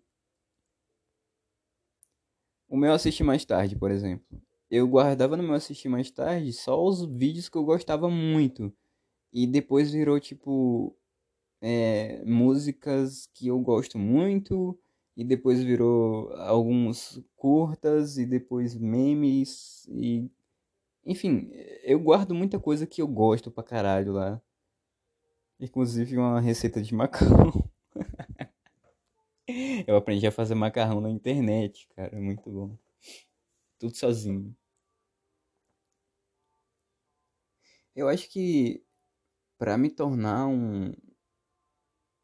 o 2.69 2.77
meu 2.77 2.93
assistir 2.93 3.23
mais 3.23 3.45
tarde, 3.45 3.75
por 3.75 3.91
exemplo. 3.91 4.41
Eu 4.69 4.87
guardava 4.87 5.37
no 5.37 5.43
meu 5.43 5.53
assistir 5.55 5.89
mais 5.89 6.11
tarde 6.11 6.51
só 6.53 6.83
os 6.83 7.05
vídeos 7.05 7.49
que 7.49 7.57
eu 7.57 7.63
gostava 7.63 8.09
muito. 8.09 8.73
E 9.33 9.47
depois 9.47 9.91
virou 9.91 10.19
tipo 10.19 10.95
é, 11.61 12.23
músicas 12.25 13.27
que 13.33 13.47
eu 13.47 13.59
gosto 13.59 13.97
muito. 13.99 14.77
E 15.15 15.23
depois 15.23 15.63
virou 15.63 16.31
alguns 16.33 17.21
curtas 17.35 18.17
e 18.17 18.25
depois 18.25 18.75
memes 18.75 19.87
e 19.89 20.29
enfim, 21.05 21.49
eu 21.83 21.99
guardo 21.99 22.35
muita 22.35 22.59
coisa 22.59 22.85
que 22.85 23.01
eu 23.01 23.07
gosto 23.07 23.49
pra 23.49 23.63
caralho 23.63 24.13
lá. 24.13 24.41
Inclusive 25.59 26.17
uma 26.17 26.39
receita 26.39 26.81
de 26.81 26.93
macarrão. 26.93 27.51
Eu 29.87 29.95
aprendi 29.95 30.27
a 30.27 30.31
fazer 30.31 30.55
macarrão 30.55 31.01
na 31.01 31.09
internet, 31.09 31.87
cara. 31.95 32.19
Muito 32.19 32.49
bom. 32.49 32.77
Tudo 33.79 33.95
sozinho. 33.95 34.55
Eu 37.95 38.07
acho 38.07 38.29
que 38.29 38.83
para 39.57 39.77
me 39.77 39.89
tornar 39.89 40.47
um. 40.47 40.93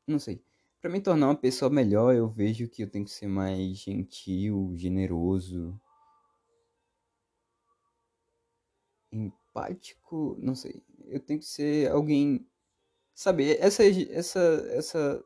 Não 0.07 0.19
sei. 0.19 0.43
Para 0.81 0.91
me 0.91 1.01
tornar 1.01 1.27
uma 1.29 1.35
pessoa 1.35 1.71
melhor, 1.71 2.13
eu 2.13 2.29
vejo 2.29 2.69
que 2.69 2.83
eu 2.83 2.89
tenho 2.89 3.05
que 3.05 3.11
ser 3.11 3.27
mais 3.27 3.77
gentil, 3.79 4.73
generoso. 4.75 5.79
Empático. 9.11 10.35
Não 10.39 10.55
sei. 10.55 10.83
Eu 11.05 11.19
tenho 11.19 11.39
que 11.39 11.45
ser 11.45 11.89
alguém. 11.91 12.45
Sabe, 13.13 13.55
essa, 13.59 13.83
essa, 13.83 14.39
essa 14.71 15.23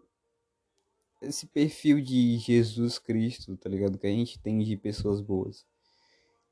esse 1.22 1.48
perfil 1.48 2.02
de 2.02 2.38
Jesus 2.38 3.00
Cristo, 3.00 3.56
tá 3.58 3.70
ligado? 3.70 3.98
Que 3.98 4.08
a 4.08 4.12
gente 4.12 4.40
tem 4.40 4.60
de 4.60 4.78
pessoas 4.78 5.22
boas. 5.22 5.66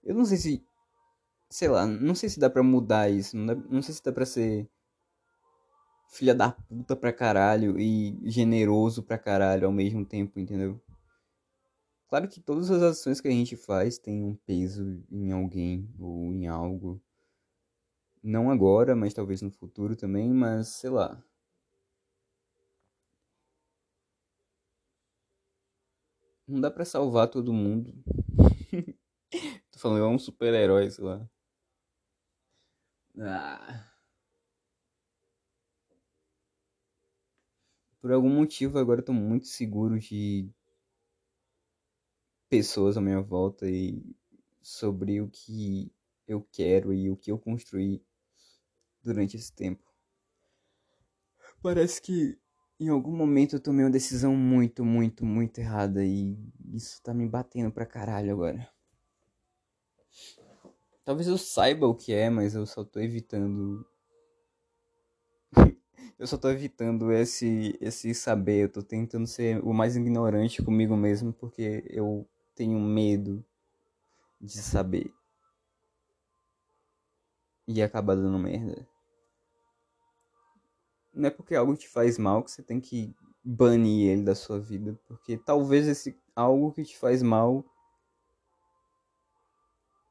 Eu 0.03 0.15
não 0.15 0.25
sei 0.25 0.37
se. 0.37 0.65
Sei 1.49 1.67
lá, 1.67 1.85
não 1.85 2.15
sei 2.15 2.29
se 2.29 2.39
dá 2.39 2.49
pra 2.49 2.63
mudar 2.63 3.09
isso. 3.09 3.37
Não, 3.37 3.45
dá, 3.45 3.55
não 3.55 3.81
sei 3.81 3.93
se 3.93 4.03
dá 4.03 4.11
pra 4.11 4.25
ser 4.25 4.67
filha 6.09 6.33
da 6.33 6.51
puta 6.51 6.95
pra 6.95 7.11
caralho 7.13 7.79
e 7.79 8.17
generoso 8.29 9.03
pra 9.03 9.17
caralho 9.17 9.67
ao 9.67 9.73
mesmo 9.73 10.05
tempo, 10.05 10.39
entendeu? 10.39 10.81
Claro 12.07 12.27
que 12.27 12.39
todas 12.39 12.71
as 12.71 12.81
ações 12.81 13.19
que 13.19 13.27
a 13.27 13.31
gente 13.31 13.57
faz 13.57 13.97
têm 13.97 14.23
um 14.23 14.35
peso 14.45 15.03
em 15.11 15.31
alguém 15.31 15.89
ou 15.99 16.31
em 16.31 16.47
algo. 16.47 17.01
Não 18.27 18.49
agora, 18.49 18.95
mas 18.95 19.13
talvez 19.13 19.43
no 19.43 19.51
futuro 19.51 19.95
também, 19.95 20.33
mas 20.33 20.69
sei 20.69 20.89
lá. 20.89 21.23
Não 26.47 26.59
dá 26.59 26.71
pra 26.71 26.83
salvar 26.85 27.27
todo 27.27 27.53
mundo. 27.53 27.93
Tô 29.71 29.79
falando, 29.79 30.05
é 30.05 30.07
um 30.07 30.19
super-herói, 30.19 30.89
sei 30.89 31.03
lá. 31.03 31.29
Ah. 33.19 33.85
Por 38.01 38.11
algum 38.13 38.29
motivo 38.29 38.79
agora 38.79 39.01
eu 39.01 39.05
tô 39.05 39.11
muito 39.11 39.47
seguro 39.47 39.99
de 39.99 40.47
pessoas 42.49 42.97
à 42.97 43.01
minha 43.01 43.21
volta 43.21 43.69
e 43.69 44.01
sobre 44.61 45.21
o 45.21 45.27
que 45.29 45.91
eu 46.27 46.41
quero 46.51 46.93
e 46.93 47.09
o 47.09 47.17
que 47.17 47.31
eu 47.31 47.37
construí 47.37 48.01
durante 49.05 49.37
esse 49.37 49.53
tempo. 49.53 49.83
Parece 51.61 52.01
que 52.01 52.37
em 52.79 52.89
algum 52.89 53.15
momento 53.15 53.55
eu 53.55 53.59
tomei 53.59 53.85
uma 53.85 53.91
decisão 53.91 54.35
muito, 54.35 54.83
muito, 54.83 55.25
muito 55.25 55.59
errada 55.59 56.03
e 56.03 56.37
isso 56.73 57.01
tá 57.01 57.13
me 57.13 57.27
batendo 57.27 57.71
pra 57.71 57.85
caralho 57.85 58.31
agora. 58.31 58.69
Talvez 61.05 61.27
eu 61.27 61.37
saiba 61.37 61.87
o 61.87 61.95
que 61.95 62.13
é, 62.13 62.29
mas 62.29 62.55
eu 62.55 62.65
só 62.65 62.83
tô 62.83 62.99
evitando. 62.99 63.85
eu 66.17 66.25
só 66.25 66.37
tô 66.37 66.49
evitando 66.49 67.11
esse, 67.11 67.77
esse 67.79 68.13
saber. 68.13 68.63
Eu 68.63 68.69
tô 68.69 68.81
tentando 68.81 69.27
ser 69.27 69.63
o 69.63 69.71
mais 69.71 69.95
ignorante 69.95 70.63
comigo 70.63 70.97
mesmo 70.97 71.31
porque 71.31 71.83
eu 71.87 72.27
tenho 72.55 72.79
medo 72.79 73.45
de 74.41 74.57
saber. 74.57 75.13
E 77.67 77.81
acabar 77.81 78.15
dando 78.15 78.37
merda 78.37 78.87
não 81.15 81.27
é 81.27 81.31
porque 81.31 81.55
algo 81.55 81.75
te 81.75 81.87
faz 81.87 82.17
mal 82.17 82.43
que 82.43 82.51
você 82.51 82.61
tem 82.61 82.79
que 82.79 83.13
banir 83.43 84.09
ele 84.09 84.23
da 84.23 84.35
sua 84.35 84.59
vida, 84.59 84.99
porque 85.07 85.37
talvez 85.37 85.87
esse 85.87 86.17
algo 86.35 86.71
que 86.73 86.83
te 86.83 86.97
faz 86.97 87.21
mal 87.21 87.63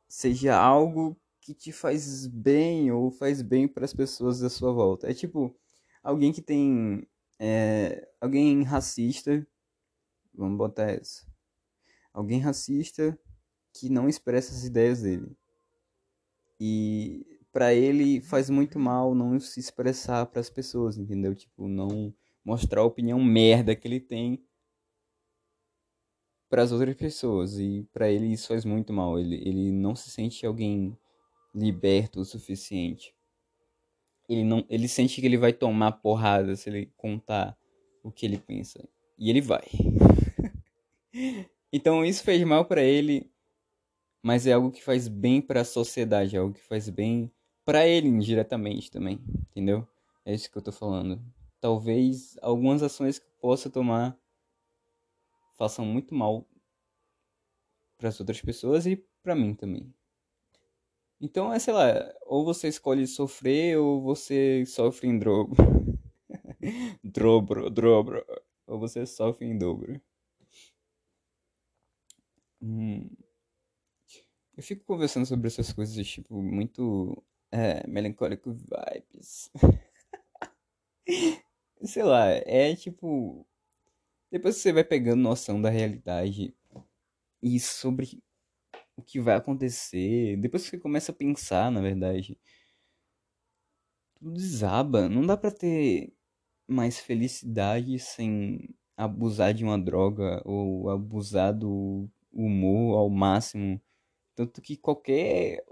seja 0.08 0.56
algo 0.56 1.16
que 1.40 1.52
te 1.52 1.72
faz 1.72 2.26
bem 2.26 2.90
ou 2.90 3.10
faz 3.10 3.42
bem 3.42 3.68
para 3.68 3.84
as 3.84 3.92
pessoas 3.92 4.40
da 4.40 4.48
sua 4.48 4.72
volta. 4.72 5.10
É 5.10 5.12
tipo 5.12 5.54
alguém 6.02 6.32
que 6.32 6.40
tem 6.40 7.06
é, 7.38 8.08
alguém 8.20 8.62
racista, 8.62 9.46
vamos 10.32 10.56
botar 10.56 10.90
essa. 10.90 11.26
Alguém 12.12 12.40
racista 12.40 13.18
que 13.72 13.88
não 13.88 14.08
expressa 14.08 14.54
as 14.54 14.64
ideias 14.64 15.02
dele. 15.02 15.36
E 16.60 17.33
para 17.54 17.72
ele 17.72 18.20
faz 18.20 18.50
muito 18.50 18.80
mal 18.80 19.14
não 19.14 19.38
se 19.38 19.60
expressar 19.60 20.26
para 20.26 20.40
as 20.40 20.50
pessoas, 20.50 20.98
entendeu? 20.98 21.36
Tipo, 21.36 21.68
não 21.68 22.12
mostrar 22.44 22.80
a 22.80 22.84
opinião 22.84 23.22
merda 23.22 23.76
que 23.76 23.86
ele 23.86 24.00
tem 24.00 24.44
para 26.50 26.62
as 26.62 26.72
outras 26.72 26.96
pessoas 26.96 27.56
e 27.56 27.88
para 27.92 28.10
ele 28.10 28.32
isso 28.32 28.48
faz 28.48 28.64
muito 28.64 28.92
mal. 28.92 29.20
Ele 29.20 29.36
ele 29.36 29.70
não 29.70 29.94
se 29.94 30.10
sente 30.10 30.44
alguém 30.44 30.98
liberto 31.54 32.20
o 32.20 32.24
suficiente. 32.24 33.14
Ele 34.28 34.42
não 34.42 34.66
ele 34.68 34.88
sente 34.88 35.20
que 35.20 35.26
ele 35.26 35.38
vai 35.38 35.52
tomar 35.52 35.92
porrada 35.92 36.56
se 36.56 36.68
ele 36.68 36.92
contar 36.96 37.56
o 38.02 38.10
que 38.10 38.26
ele 38.26 38.38
pensa. 38.38 38.84
E 39.16 39.30
ele 39.30 39.40
vai. 39.40 39.64
então 41.72 42.04
isso 42.04 42.24
fez 42.24 42.42
mal 42.42 42.64
para 42.64 42.82
ele, 42.82 43.30
mas 44.20 44.44
é 44.44 44.52
algo 44.54 44.72
que 44.72 44.82
faz 44.82 45.06
bem 45.06 45.40
para 45.40 45.60
a 45.60 45.64
sociedade, 45.64 46.34
é 46.34 46.40
algo 46.40 46.54
que 46.54 46.64
faz 46.64 46.88
bem 46.88 47.30
para 47.64 47.86
ele 47.86 48.08
indiretamente 48.08 48.90
também, 48.90 49.20
entendeu? 49.50 49.86
É 50.24 50.34
isso 50.34 50.50
que 50.50 50.58
eu 50.58 50.62
tô 50.62 50.72
falando. 50.72 51.20
Talvez 51.60 52.36
algumas 52.42 52.82
ações 52.82 53.18
que 53.18 53.26
possa 53.40 53.70
tomar 53.70 54.18
façam 55.56 55.84
muito 55.84 56.14
mal 56.14 56.46
para 57.96 58.08
as 58.08 58.20
outras 58.20 58.40
pessoas 58.40 58.86
e 58.86 58.96
para 59.22 59.34
mim 59.34 59.54
também. 59.54 59.92
Então 61.20 61.52
é, 61.52 61.58
sei 61.58 61.72
lá, 61.72 62.12
ou 62.26 62.44
você 62.44 62.68
escolhe 62.68 63.06
sofrer 63.06 63.78
ou 63.78 64.02
você 64.02 64.64
sofre 64.66 65.08
em 65.08 65.18
droga. 65.18 65.54
Dobro, 67.02 67.70
dobro. 67.70 68.24
Ou 68.66 68.78
você 68.78 69.06
sofre 69.06 69.46
em 69.46 69.56
dobro. 69.56 70.00
Hum. 72.60 73.10
Eu 74.56 74.62
fico 74.62 74.84
conversando 74.84 75.26
sobre 75.26 75.48
essas 75.48 75.72
coisas, 75.72 76.06
tipo, 76.06 76.40
muito. 76.40 77.22
É, 77.54 77.86
melancólico 77.88 78.52
vibes. 78.52 79.48
Sei 81.84 82.02
lá, 82.02 82.26
é 82.28 82.74
tipo. 82.74 83.46
Depois 84.30 84.56
você 84.56 84.72
vai 84.72 84.84
pegando 84.84 85.22
noção 85.22 85.62
da 85.62 85.70
realidade 85.70 86.54
e 87.42 87.60
sobre 87.60 88.22
o 88.96 89.02
que 89.02 89.20
vai 89.20 89.36
acontecer, 89.36 90.36
depois 90.38 90.64
que 90.64 90.70
você 90.70 90.78
começa 90.80 91.12
a 91.12 91.14
pensar, 91.14 91.70
na 91.70 91.80
verdade, 91.80 92.38
tudo 94.18 94.32
desaba. 94.32 95.08
Não 95.08 95.24
dá 95.26 95.36
pra 95.36 95.50
ter 95.50 96.12
mais 96.68 96.98
felicidade 97.00 97.98
sem 97.98 98.74
abusar 98.96 99.54
de 99.54 99.64
uma 99.64 99.78
droga 99.78 100.42
ou 100.46 100.90
abusar 100.90 101.54
do 101.54 102.08
humor 102.32 102.98
ao 102.98 103.10
máximo. 103.10 103.80
Tanto 104.36 104.62
que 104.62 104.76
qualquer. 104.78 105.64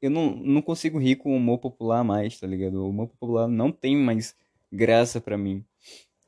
Eu 0.00 0.10
não, 0.10 0.36
não 0.36 0.62
consigo 0.62 0.98
rir 0.98 1.16
com 1.16 1.32
o 1.32 1.36
humor 1.36 1.58
popular 1.58 2.04
mais, 2.04 2.38
tá 2.38 2.46
ligado? 2.46 2.82
O 2.82 2.90
humor 2.90 3.08
popular 3.08 3.48
não 3.48 3.72
tem 3.72 3.96
mais 3.96 4.36
graça 4.70 5.20
pra 5.20 5.38
mim. 5.38 5.64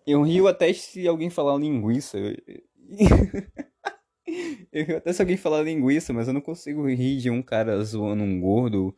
Eu 0.07 0.23
rio 0.23 0.49
até 0.49 0.73
se 0.73 1.07
alguém 1.07 1.29
falar 1.29 1.59
linguiça. 1.59 2.19
Eu 2.19 2.35
rio 4.87 4.97
até 4.97 5.13
se 5.13 5.21
alguém 5.21 5.37
falar 5.37 5.63
linguiça, 5.63 6.13
mas 6.13 6.29
eu 6.29 6.35
não 6.35 6.41
consigo 6.41 6.87
rir 6.89 7.19
de 7.19 7.31
um 7.31 7.43
cara 7.43 7.83
zoando 7.85 8.23
um 8.23 8.41
gordo, 8.41 8.97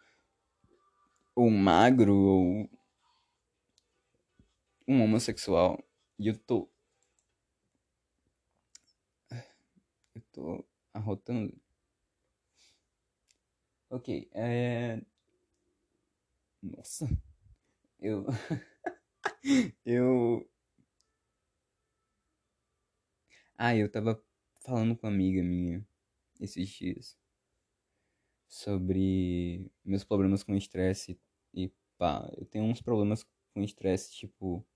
ou 1.35 1.50
magro, 1.50 2.15
ou 2.15 2.71
um 4.87 5.03
homossexual. 5.03 5.83
E 6.19 6.29
eu 6.29 6.39
tô. 6.39 6.69
Eu 10.15 10.23
tô 10.33 10.65
arrotando. 10.93 11.53
Ok, 13.90 14.28
é. 14.32 15.00
Nossa. 16.62 17.06
Eu. 18.00 18.26
eu. 19.85 20.49
Ah, 23.56 23.76
eu 23.76 23.88
tava 23.90 24.20
falando 24.64 24.97
com 24.97 25.06
uma 25.06 25.12
amiga 25.12 25.40
minha 25.42 25.87
esses 26.40 26.68
dias 26.68 27.16
sobre 28.49 29.70
meus 29.85 30.04
problemas 30.04 30.42
com 30.42 30.54
estresse 30.56 31.18
e 31.54 31.70
pá, 31.97 32.28
eu 32.37 32.44
tenho 32.47 32.64
uns 32.64 32.82
problemas 32.82 33.25
com 33.54 33.62
estresse, 33.62 34.12
tipo. 34.12 34.66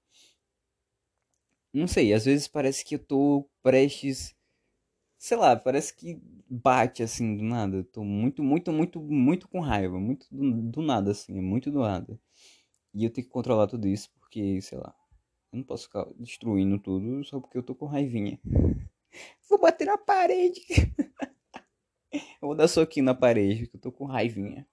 Não 1.72 1.86
sei, 1.88 2.12
às 2.14 2.24
vezes 2.24 2.46
parece 2.48 2.84
que 2.84 2.94
eu 2.94 2.98
tô 3.00 3.50
prestes. 3.62 4.34
Sei 5.24 5.38
lá, 5.38 5.56
parece 5.56 5.96
que 5.96 6.20
bate 6.50 7.02
assim 7.02 7.34
do 7.34 7.42
nada. 7.42 7.78
Eu 7.78 7.84
tô 7.84 8.04
muito, 8.04 8.42
muito, 8.42 8.70
muito, 8.70 9.00
muito 9.00 9.48
com 9.48 9.58
raiva. 9.58 9.98
Muito 9.98 10.26
do, 10.30 10.70
do 10.70 10.82
nada, 10.82 11.12
assim, 11.12 11.40
muito 11.40 11.70
do 11.70 11.80
nada. 11.80 12.20
E 12.92 13.04
eu 13.04 13.10
tenho 13.10 13.26
que 13.26 13.32
controlar 13.32 13.66
tudo 13.66 13.88
isso 13.88 14.10
porque, 14.20 14.60
sei 14.60 14.76
lá, 14.76 14.94
eu 15.50 15.56
não 15.56 15.64
posso 15.64 15.84
ficar 15.86 16.06
destruindo 16.18 16.78
tudo 16.78 17.24
só 17.24 17.40
porque 17.40 17.56
eu 17.56 17.62
tô 17.62 17.74
com 17.74 17.86
raivinha. 17.86 18.38
Vou 19.48 19.58
bater 19.58 19.86
na 19.86 19.96
parede. 19.96 20.60
eu 22.12 22.48
vou 22.48 22.54
dar 22.54 22.68
soquinho 22.68 23.06
na 23.06 23.14
parede, 23.14 23.66
que 23.66 23.76
eu 23.76 23.80
tô 23.80 23.90
com 23.90 24.04
raivinha. 24.04 24.68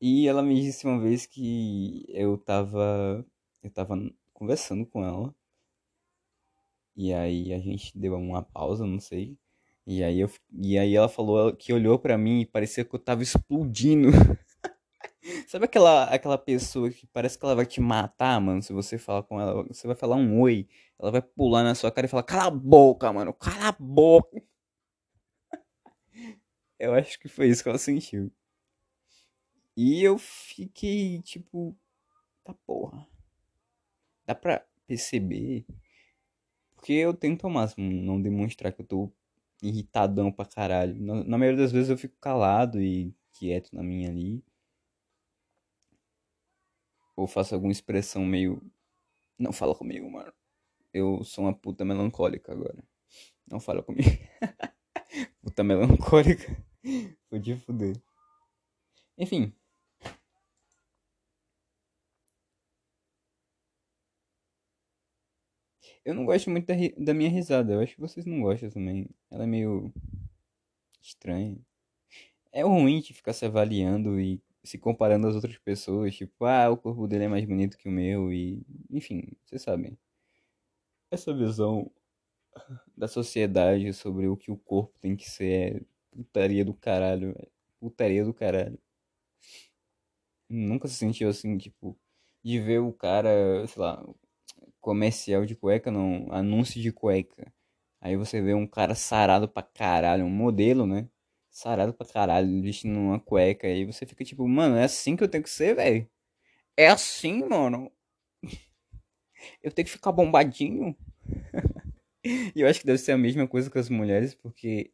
E 0.00 0.28
ela 0.28 0.44
me 0.44 0.60
disse 0.60 0.86
uma 0.86 1.00
vez 1.00 1.26
que 1.26 2.04
eu 2.08 2.38
tava. 2.38 3.26
Eu 3.64 3.70
tava 3.72 3.96
conversando 4.32 4.86
com 4.86 5.04
ela. 5.04 5.34
E 6.96 7.12
aí 7.12 7.52
a 7.52 7.58
gente 7.58 7.96
deu 7.98 8.14
uma 8.14 8.42
pausa, 8.42 8.86
não 8.86 9.00
sei. 9.00 9.36
E 9.86 10.02
aí, 10.02 10.20
eu, 10.20 10.30
e 10.52 10.78
aí 10.78 10.94
ela 10.94 11.08
falou 11.08 11.54
que 11.54 11.72
olhou 11.72 11.98
para 11.98 12.16
mim 12.16 12.40
e 12.40 12.46
parecia 12.46 12.84
que 12.84 12.94
eu 12.94 12.98
tava 12.98 13.22
explodindo. 13.22 14.08
Sabe 15.48 15.64
aquela, 15.66 16.04
aquela 16.04 16.38
pessoa 16.38 16.90
que 16.90 17.06
parece 17.06 17.38
que 17.38 17.44
ela 17.44 17.54
vai 17.54 17.66
te 17.66 17.80
matar, 17.80 18.40
mano? 18.40 18.62
Se 18.62 18.72
você 18.72 18.98
falar 18.98 19.22
com 19.22 19.40
ela, 19.40 19.62
você 19.64 19.86
vai 19.86 19.96
falar 19.96 20.16
um 20.16 20.40
oi, 20.40 20.68
ela 20.98 21.10
vai 21.10 21.22
pular 21.22 21.62
na 21.62 21.74
sua 21.74 21.90
cara 21.90 22.06
e 22.06 22.10
falar: 22.10 22.22
Cala 22.22 22.46
a 22.46 22.50
boca, 22.50 23.12
mano, 23.12 23.32
cala 23.32 23.68
a 23.68 23.72
boca. 23.78 24.42
Eu 26.78 26.94
acho 26.94 27.18
que 27.18 27.28
foi 27.28 27.48
isso 27.48 27.62
que 27.62 27.68
ela 27.68 27.78
sentiu. 27.78 28.30
E 29.76 30.02
eu 30.02 30.18
fiquei 30.18 31.20
tipo: 31.22 31.76
Tá 32.44 32.54
porra. 32.66 33.06
Dá 34.26 34.34
pra 34.34 34.64
perceber? 34.86 35.66
Porque 36.84 36.92
eu 36.92 37.14
tento 37.14 37.46
ao 37.46 37.50
máximo 37.50 37.90
não 37.90 38.20
demonstrar 38.20 38.70
que 38.70 38.82
eu 38.82 38.86
tô 38.86 39.10
irritadão 39.62 40.30
pra 40.30 40.44
caralho. 40.44 40.94
Na, 41.00 41.38
maioria 41.38 41.62
das 41.62 41.72
vezes 41.72 41.88
eu 41.88 41.96
fico 41.96 42.14
calado 42.20 42.78
e 42.78 43.10
quieto 43.32 43.74
na 43.74 43.82
minha 43.82 44.10
ali 44.10 44.44
ou 47.16 47.26
faço 47.26 47.54
alguma 47.54 47.72
expressão 47.72 48.22
meio. 48.22 48.60
Não 49.38 49.50
fala 49.50 49.74
comigo, 49.74 50.10
mano. 50.10 50.30
Eu 50.92 51.24
sou 51.24 51.44
uma 51.44 51.54
puta 51.54 51.86
melancólica 51.86 52.52
agora. 52.52 52.84
Não 53.50 53.58
fala 53.58 53.82
comigo. 53.82 54.10
puta 55.40 55.64
melancólica. 55.64 56.54
Vou 57.30 57.40
fuder. 57.60 57.96
Enfim. 59.16 59.54
Eu 66.04 66.14
não 66.14 66.24
gosto 66.24 66.50
muito 66.50 66.66
da, 66.66 66.74
da 66.98 67.14
minha 67.14 67.30
risada. 67.30 67.72
Eu 67.72 67.80
acho 67.80 67.94
que 67.94 68.00
vocês 68.00 68.26
não 68.26 68.40
gostam 68.42 68.70
também. 68.70 69.08
Ela 69.30 69.44
é 69.44 69.46
meio. 69.46 69.92
estranha. 71.00 71.58
É 72.52 72.62
ruim 72.62 73.00
de 73.00 73.14
ficar 73.14 73.32
se 73.32 73.44
avaliando 73.46 74.20
e 74.20 74.42
se 74.64 74.78
comparando 74.78 75.28
às 75.28 75.34
outras 75.34 75.58
pessoas, 75.58 76.16
tipo, 76.16 76.44
ah, 76.46 76.70
o 76.70 76.76
corpo 76.76 77.06
dele 77.06 77.24
é 77.24 77.28
mais 77.28 77.44
bonito 77.44 77.76
que 77.76 77.88
o 77.88 77.92
meu 77.92 78.32
e, 78.32 78.64
enfim, 78.90 79.28
vocês 79.44 79.62
sabem. 79.62 79.98
Essa 81.10 81.34
visão 81.34 81.90
da 82.96 83.08
sociedade 83.08 83.92
sobre 83.92 84.26
o 84.28 84.36
que 84.36 84.50
o 84.50 84.56
corpo 84.56 84.98
tem 85.00 85.16
que 85.16 85.28
ser 85.30 85.76
é 85.76 85.80
putaria 86.10 86.64
do 86.64 86.74
caralho, 86.74 87.34
é 87.38 87.48
putaria 87.80 88.24
do 88.24 88.32
caralho. 88.32 88.78
Nunca 90.48 90.88
se 90.88 90.94
sentiu 90.94 91.28
assim, 91.28 91.58
tipo, 91.58 91.98
de 92.42 92.60
ver 92.60 92.80
o 92.80 92.92
cara, 92.92 93.66
sei 93.66 93.82
lá, 93.82 94.04
comercial 94.84 95.46
de 95.46 95.56
cueca, 95.56 95.90
não, 95.90 96.28
anúncio 96.30 96.80
de 96.80 96.92
cueca. 96.92 97.52
Aí 98.00 98.16
você 98.16 98.40
vê 98.42 98.54
um 98.54 98.66
cara 98.66 98.94
sarado 98.94 99.48
pra 99.48 99.62
caralho, 99.62 100.24
um 100.26 100.30
modelo, 100.30 100.86
né? 100.86 101.08
sarado 101.54 101.94
pra 101.94 102.06
caralho, 102.06 102.60
vestindo 102.60 102.98
uma 102.98 103.20
cueca. 103.20 103.68
E 103.68 103.84
você 103.86 104.04
fica 104.04 104.24
tipo, 104.24 104.46
mano, 104.48 104.76
é 104.76 104.84
assim 104.84 105.16
que 105.16 105.22
eu 105.22 105.28
tenho 105.28 105.44
que 105.44 105.50
ser, 105.50 105.76
velho? 105.76 106.08
É 106.76 106.88
assim, 106.88 107.44
mano? 107.48 107.92
eu 109.62 109.72
tenho 109.72 109.86
que 109.86 109.92
ficar 109.92 110.12
bombadinho? 110.12 110.96
e 112.24 112.60
eu 112.60 112.68
acho 112.68 112.80
que 112.80 112.86
deve 112.86 112.98
ser 112.98 113.12
a 113.12 113.18
mesma 113.18 113.46
coisa 113.46 113.70
com 113.70 113.78
as 113.78 113.88
mulheres, 113.88 114.34
porque, 114.34 114.92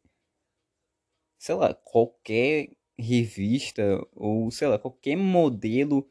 sei 1.39 1.55
lá, 1.55 1.73
qualquer 1.73 2.69
revista 2.97 3.83
ou, 4.15 4.51
sei 4.51 4.67
lá, 4.67 4.77
qualquer 4.77 5.15
modelo 5.15 6.09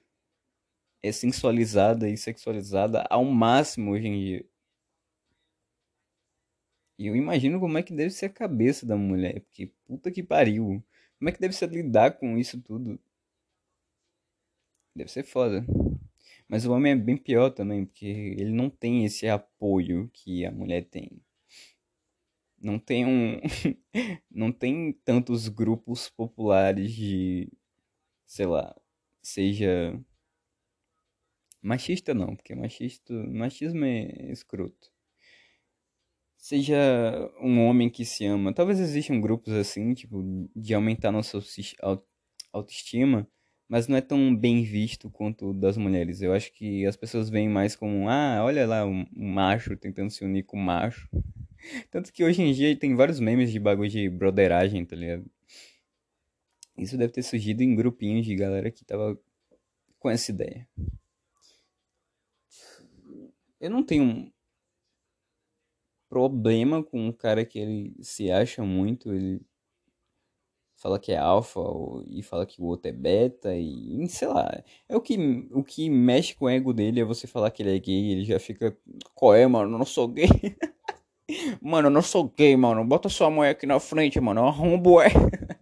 é 1.03 1.13
sensualizada 1.13 2.09
e 2.09 2.17
sexualizada 2.17 3.07
ao 3.11 3.25
máximo 3.25 3.93
hoje 3.93 4.09
em 4.09 4.19
dia. 4.19 4.47
E 6.99 7.07
eu 7.07 7.17
imagino 7.17 7.59
como 7.59 7.79
é 7.79 7.83
que 7.83 7.95
deve 7.95 8.11
ser 8.11 8.27
a 8.27 8.31
cabeça 8.31 8.85
da 8.87 8.97
mulher, 8.97 9.41
porque 9.41 9.73
puta 9.87 10.11
que 10.11 10.23
pariu. 10.23 10.85
Como 11.19 11.29
é 11.29 11.33
que 11.33 11.41
deve 11.41 11.55
ser 11.55 11.71
lidar 11.71 12.19
com 12.19 12.37
isso 12.39 12.61
tudo? 12.61 13.01
Deve 14.95 15.11
ser 15.11 15.25
foda. 15.25 15.65
Mas 16.49 16.67
o 16.67 16.73
homem 16.73 16.93
é 16.93 16.97
bem 16.97 17.17
pior 17.17 17.51
também, 17.51 17.87
porque 17.87 18.07
ele 18.07 18.53
não 18.53 18.69
tem 18.69 19.05
esse 19.05 19.29
apoio 19.29 20.11
que 20.13 20.45
a 20.45 20.51
mulher 20.51 20.85
tem. 20.85 21.11
Não 22.61 22.79
tem 22.79 23.07
um. 23.07 23.41
não 24.31 24.53
tem 24.53 24.93
tantos 25.05 25.49
grupos 25.49 26.11
populares 26.11 26.93
de. 26.93 27.51
Sei 28.27 28.47
lá. 28.47 28.75
Seja. 29.23 29.99
Machista 31.63 32.15
não, 32.15 32.35
porque 32.37 32.55
machista, 32.55 33.13
machismo 33.13 33.85
é 33.85 34.33
escroto 34.33 34.91
seja 36.41 37.31
um 37.41 37.65
homem 37.67 37.89
que 37.91 38.05
se 38.05 38.25
ama. 38.25 38.53
Talvez 38.53 38.81
existam 38.81 39.21
grupos 39.21 39.53
assim, 39.53 39.95
tipo, 39.95 40.23
de 40.57 40.75
aumentar 40.75 41.13
nossa 41.13 41.39
autoestima, 42.53 43.29
mas 43.69 43.87
não 43.87 43.97
é 43.97 44.01
tão 44.01 44.35
bem 44.35 44.63
visto 44.65 45.11
quanto 45.11 45.53
das 45.53 45.77
mulheres. 45.77 46.23
Eu 46.23 46.33
acho 46.33 46.53
que 46.53 46.85
as 46.87 46.97
pessoas 46.97 47.29
veem 47.31 47.49
mais 47.49 47.77
como, 47.77 48.09
ah, 48.09 48.43
olha 48.43 48.67
lá, 48.67 48.87
um 48.87 49.07
macho 49.15 49.77
tentando 49.77 50.11
se 50.11 50.25
unir 50.25 50.45
com 50.45 50.59
um 50.59 50.63
macho. 50.63 51.09
Tanto 51.91 52.13
que 52.13 52.25
hoje 52.25 52.43
em 52.43 52.53
dia 52.53 52.75
tem 52.75 52.97
vários 52.97 53.21
memes 53.21 53.53
de 53.53 53.61
bagulho 53.61 53.91
de 53.91 54.09
broderagem, 54.09 54.85
tá 54.85 54.97
ligado? 54.97 55.31
Isso 56.77 56.97
deve 56.97 57.13
ter 57.13 57.23
surgido 57.23 57.63
em 57.63 57.77
grupinhos 57.77 58.25
de 58.25 58.35
galera 58.35 58.71
que 58.71 58.85
tava 58.85 59.19
com 59.99 60.09
essa 60.09 60.33
ideia. 60.33 60.67
Eu 63.61 63.71
não 63.71 63.83
tenho 63.85 64.05
um 64.05 64.33
problema 66.09 66.83
com 66.83 67.07
um 67.07 67.13
cara 67.13 67.45
que 67.45 67.59
ele 67.59 67.95
se 68.03 68.31
acha 68.31 68.63
muito, 68.65 69.13
ele 69.13 69.41
fala 70.77 70.99
que 70.99 71.13
é 71.13 71.19
alfa 71.19 71.61
e 72.09 72.23
fala 72.23 72.47
que 72.47 72.61
o 72.61 72.65
outro 72.65 72.89
é 72.89 72.93
beta 72.93 73.55
e 73.55 74.09
sei 74.09 74.29
lá. 74.29 74.51
É 74.89 74.97
o 74.97 75.01
que, 75.01 75.17
o 75.53 75.63
que 75.63 75.91
mexe 75.91 76.35
com 76.35 76.47
o 76.47 76.49
ego 76.49 76.73
dele 76.73 77.01
é 77.01 77.05
você 77.05 77.27
falar 77.27 77.51
que 77.51 77.63
ele 77.63 77.77
é 77.77 77.79
gay, 77.79 78.13
ele 78.13 78.25
já 78.25 78.39
fica, 78.41 78.77
qual 79.15 79.35
é, 79.35 79.47
mano? 79.47 79.75
Eu 79.75 79.79
não 79.79 79.87
sou 79.87 80.09
gay. 80.09 80.27
mano, 81.63 81.89
eu 81.89 81.93
não 81.93 82.03
sou 82.03 82.29
gay, 82.37 82.57
mano. 82.57 82.85
Bota 82.85 83.09
sua 83.09 83.31
mãe 83.31 83.51
aqui 83.51 83.67
na 83.67 83.79
frente, 83.79 84.19
mano. 84.21 84.47
Arrombo 84.47 85.01
é. 85.01 85.09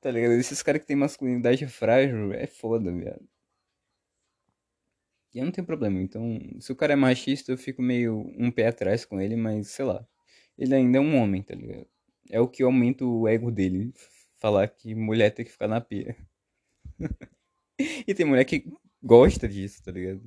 tá 0.00 0.10
ligado? 0.10 0.32
Esses 0.32 0.62
caras 0.62 0.80
que 0.80 0.86
tem 0.86 0.96
masculinidade 0.96 1.66
frágil 1.66 2.32
é 2.32 2.46
foda, 2.46 2.92
viado. 2.92 3.26
E 5.32 5.38
eu 5.38 5.44
não 5.44 5.52
tenho 5.52 5.66
problema. 5.66 6.00
Então, 6.00 6.40
se 6.60 6.72
o 6.72 6.76
cara 6.76 6.92
é 6.94 6.96
machista, 6.96 7.52
eu 7.52 7.58
fico 7.58 7.82
meio 7.82 8.32
um 8.36 8.50
pé 8.50 8.66
atrás 8.68 9.04
com 9.04 9.20
ele, 9.20 9.36
mas 9.36 9.68
sei 9.68 9.84
lá. 9.84 10.04
Ele 10.58 10.74
ainda 10.74 10.98
é 10.98 11.00
um 11.00 11.16
homem, 11.16 11.42
tá 11.42 11.54
ligado? 11.54 11.86
É 12.30 12.40
o 12.40 12.48
que 12.48 12.62
aumenta 12.62 13.04
o 13.04 13.28
ego 13.28 13.50
dele. 13.50 13.92
Falar 14.38 14.68
que 14.68 14.94
mulher 14.94 15.30
tem 15.30 15.44
que 15.44 15.52
ficar 15.52 15.68
na 15.68 15.80
pia. 15.80 16.16
e 17.78 18.14
tem 18.14 18.26
mulher 18.26 18.44
que 18.44 18.64
gosta 19.02 19.48
disso, 19.48 19.82
tá 19.82 19.92
ligado? 19.92 20.22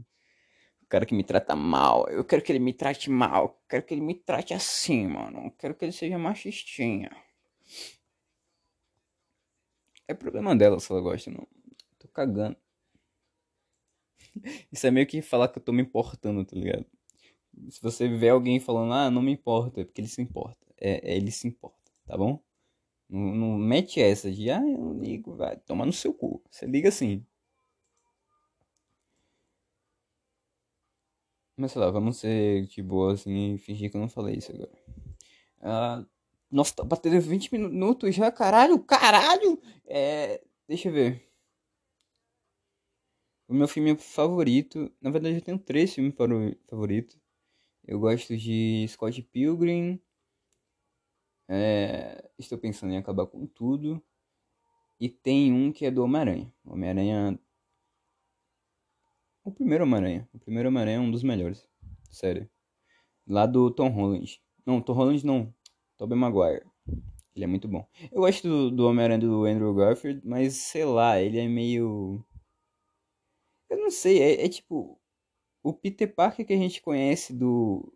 O 0.84 0.88
cara 0.88 1.06
que 1.06 1.16
me 1.16 1.24
trata 1.24 1.56
mal, 1.56 2.08
eu 2.10 2.24
quero 2.24 2.42
que 2.42 2.52
ele 2.52 2.60
me 2.60 2.74
trate 2.74 3.10
mal, 3.10 3.46
eu 3.46 3.68
quero 3.68 3.84
que 3.84 3.94
ele 3.94 4.02
me 4.02 4.16
trate 4.16 4.54
assim, 4.54 5.08
mano. 5.08 5.46
Eu 5.46 5.52
quero 5.52 5.76
que 5.76 5.86
ele 5.86 5.92
seja 5.92 6.18
machistinha. 6.18 7.12
É 10.14 10.16
problema 10.16 10.56
dela 10.56 10.80
se 10.80 10.92
ela 10.92 11.02
gosta, 11.02 11.32
não. 11.32 11.48
Tô 11.98 12.08
cagando. 12.08 12.56
Isso 14.72 14.86
é 14.88 14.92
meio 14.92 15.08
que 15.08 15.22
falar 15.22 15.48
que 15.48 15.58
eu 15.58 15.64
tô 15.64 15.72
me 15.74 15.82
importando, 15.82 16.46
tá 16.46 16.56
ligado? 16.56 16.86
Se 17.70 17.82
você 17.82 18.08
vê 18.08 18.30
alguém 18.30 18.60
falando, 18.60 18.94
ah, 18.94 19.12
não 19.12 19.22
me 19.22 19.32
importa, 19.32 19.82
é 19.82 19.86
porque 19.86 20.02
ele 20.02 20.08
se 20.08 20.22
importa. 20.22 20.66
É, 20.78 21.14
é 21.14 21.18
ele 21.18 21.32
se 21.32 21.48
importa, 21.48 21.92
tá 22.06 22.18
bom? 22.18 22.40
Não, 23.10 23.36
não 23.36 23.58
mete 23.58 24.02
essa 24.02 24.32
de, 24.32 24.52
ah, 24.52 24.62
eu 24.68 24.94
ligo, 24.94 25.36
vai, 25.36 25.58
toma 25.58 25.86
no 25.86 25.94
seu 25.94 26.14
cu. 26.14 26.44
Você 26.52 26.66
liga 26.68 26.90
assim. 26.90 27.26
Mas 31.58 31.72
sei 31.72 31.82
lá, 31.82 31.90
vamos 31.92 32.18
ser 32.18 32.66
de 32.68 32.82
boa 32.82 33.14
assim 33.14 33.56
e 33.56 33.58
fingir 33.58 33.90
que 33.92 33.98
eu 33.98 34.02
não 34.02 34.10
falei 34.10 34.36
isso 34.38 34.52
agora. 34.52 34.72
Ah, 35.62 36.06
nossa, 36.54 36.76
tá 36.76 36.84
batendo 36.84 37.20
20 37.20 37.52
minutos 37.52 38.14
já, 38.14 38.32
caralho, 38.32 38.80
caralho! 38.80 39.60
É. 39.86 40.42
Deixa 40.68 40.90
eu 40.90 40.94
ver. 40.94 41.28
O 43.48 43.54
meu 43.54 43.68
filme 43.68 43.96
favorito. 43.98 44.92
Na 45.02 45.10
verdade, 45.10 45.36
eu 45.38 45.42
tenho 45.42 45.58
três 45.60 45.94
filmes 45.94 46.16
favoritos. 46.70 47.20
Eu 47.84 48.00
gosto 48.00 48.38
de 48.38 48.86
Scott 48.88 49.22
Pilgrim. 49.24 50.00
É, 51.50 52.30
estou 52.38 52.58
pensando 52.58 52.94
em 52.94 52.98
acabar 52.98 53.26
com 53.26 53.46
tudo. 53.48 54.02
E 55.00 55.10
tem 55.10 55.52
um 55.52 55.72
que 55.72 55.86
é 55.86 55.92
do 55.92 56.04
Homem-Aranha. 56.04 56.54
Homem-Aranha. 56.64 57.40
O 59.44 59.52
primeiro 59.52 59.84
Homem-Aranha. 59.84 60.30
O 60.34 60.40
primeiro 60.40 60.70
Homem-Aranha 60.70 60.98
é 60.98 61.02
um 61.02 61.12
dos 61.12 61.24
melhores. 61.24 61.68
Sério. 62.10 62.50
Lá 63.28 63.46
do 63.46 63.72
Tom 63.72 63.90
Holland. 63.90 64.42
Não, 64.66 64.82
Tom 64.82 64.94
Holland 64.94 65.26
não. 65.26 65.54
Tobey 66.04 66.18
Maguire. 66.18 66.66
Ele 67.34 67.46
é 67.46 67.48
muito 67.48 67.66
bom. 67.66 67.88
Eu 68.12 68.22
gosto 68.22 68.46
do, 68.46 68.70
do 68.70 68.88
Homem-Aranha 68.88 69.20
do 69.20 69.46
Andrew 69.46 69.74
Garfield, 69.74 70.22
mas 70.26 70.54
sei 70.56 70.84
lá, 70.84 71.20
ele 71.22 71.40
é 71.40 71.48
meio. 71.48 72.22
Eu 73.70 73.78
não 73.78 73.90
sei, 73.90 74.22
é, 74.22 74.46
é 74.46 74.50
tipo. 74.50 75.00
O 75.64 75.74
Peter 75.74 76.14
Parker 76.14 76.46
que 76.46 76.52
a 76.52 76.58
gente 76.58 76.82
conhece 76.82 77.34
do. 77.34 77.94